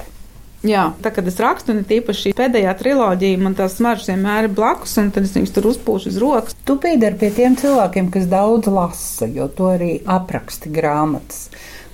Jā, 0.65 0.88
tā 1.04 1.12
kad 1.13 1.28
es 1.30 1.36
rakstu, 1.38 1.75
un 1.75 1.86
tīpaši 1.86 2.32
pēdējā 2.38 2.71
triloģija, 2.80 3.41
man 3.43 3.54
tās 3.58 3.75
smaržas 3.78 4.10
vienmēr 4.10 4.47
ir 4.47 4.56
blakus, 4.58 4.95
un 4.97 5.12
tad 5.13 5.28
es 5.28 5.36
viņus 5.36 5.54
tur 5.54 5.67
uzpūšu 5.69 6.10
uz 6.10 6.17
rokas. 6.21 6.56
Tu 6.65 6.78
piedari 6.82 7.19
pie 7.21 7.30
tiem 7.36 7.58
cilvēkiem, 7.60 8.10
kas 8.13 8.25
daudz 8.32 8.71
lasa, 8.73 9.28
jo 9.30 9.45
to 9.51 9.69
arī 9.75 9.91
apraksti 10.01 10.71
grāmatas. 10.73 11.51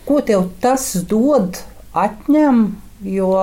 Ko 0.07 0.21
tev 0.23 0.47
tas 0.63 0.87
dod, 1.09 1.59
atņem? 1.91 2.63
Jo 3.01 3.33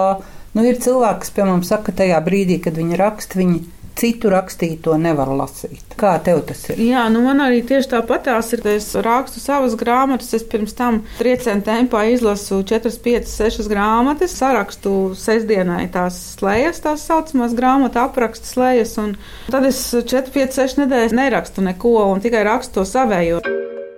nu, 0.55 0.65
ir 0.65 0.79
cilvēki, 0.85 1.25
kas, 1.25 1.35
piemēram, 1.37 1.65
saka, 1.67 1.91
ka 1.91 2.05
tajā 2.05 2.23
brīdī, 2.25 2.61
kad 2.65 2.79
viņi 2.79 3.01
raksta, 3.01 3.41
viņi 3.41 3.61
citu 3.99 4.31
rakstīto 4.33 4.95
nevar 5.01 5.31
lasīt. 5.35 5.97
Kā 5.99 6.15
tev 6.25 6.43
tas 6.49 6.61
ir? 6.71 6.81
Jā, 6.91 7.07
nu 7.13 7.23
man 7.25 7.43
arī 7.43 7.61
tieši 7.67 7.91
tāpat 7.97 8.29
tās 8.29 8.53
ir. 8.55 8.63
Es 8.69 8.91
rakstu 9.05 9.41
savas 9.43 9.75
grāmatas, 9.79 10.31
es 10.37 10.45
pirms 10.47 10.75
tam 10.79 11.01
triecienu 11.19 11.65
tempā 11.67 12.05
izlasu 12.13 12.61
4, 12.69 12.93
5, 13.05 13.31
6 13.33 13.71
grāmatas, 13.71 14.37
sarakstu 14.39 14.95
sestdienai 15.19 15.87
tās 15.95 16.19
slējas, 16.37 16.83
tās 16.85 17.07
saucamās 17.09 17.57
grāmatu 17.59 18.03
aprakstu 18.03 18.53
slējas, 18.53 18.95
un 19.03 19.17
tad 19.49 19.67
es 19.69 19.81
4, 19.97 20.31
5, 20.35 20.61
6 20.61 20.83
nedēļas 20.85 21.17
nerakstu 21.19 21.65
neko 21.67 21.97
un 22.13 22.23
tikai 22.25 22.45
rakstu 22.47 22.81
to 22.81 22.87
savējo. 22.89 23.43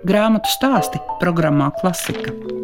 Grāmatu 0.07 0.49
stāsti 0.49 1.03
programmā 1.21 1.69
Klasika 1.77 2.60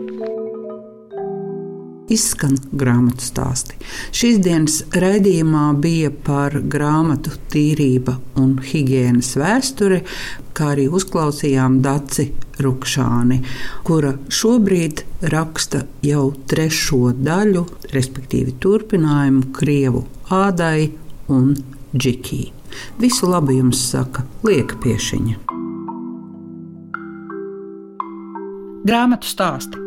izskan 2.13 2.56
grāmatu 2.72 3.24
stāsti. 3.24 3.78
Šīs 4.15 4.39
dienas 4.43 4.80
raidījumā 4.96 5.70
bija 5.82 6.12
par 6.12 6.56
grāmatu 6.63 7.34
tīrība 7.52 8.17
un 8.39 8.58
higiēnas 8.63 9.34
vēsturi, 9.39 10.02
kā 10.58 10.74
arī 10.76 10.88
uzklausījām 10.89 11.80
Daci 11.86 12.30
Rukšāni, 12.63 13.41
kura 13.88 14.15
šobrīd 14.34 15.04
raksta 15.34 15.84
jau 16.06 16.30
trešo 16.50 17.13
daļu, 17.13 17.65
respektīvi 17.93 18.56
turpinājumu 18.63 19.52
Krievu 19.58 20.06
ādai 20.34 20.91
un 21.34 21.54
džikī. 21.96 22.48
Visu 23.02 23.30
labu 23.30 23.56
jums 23.56 23.82
saka 23.91 24.26
Lieka 24.46 24.80
Piešiņa. 24.84 25.43
Grāmatu 28.88 29.28
stāsti 29.28 29.87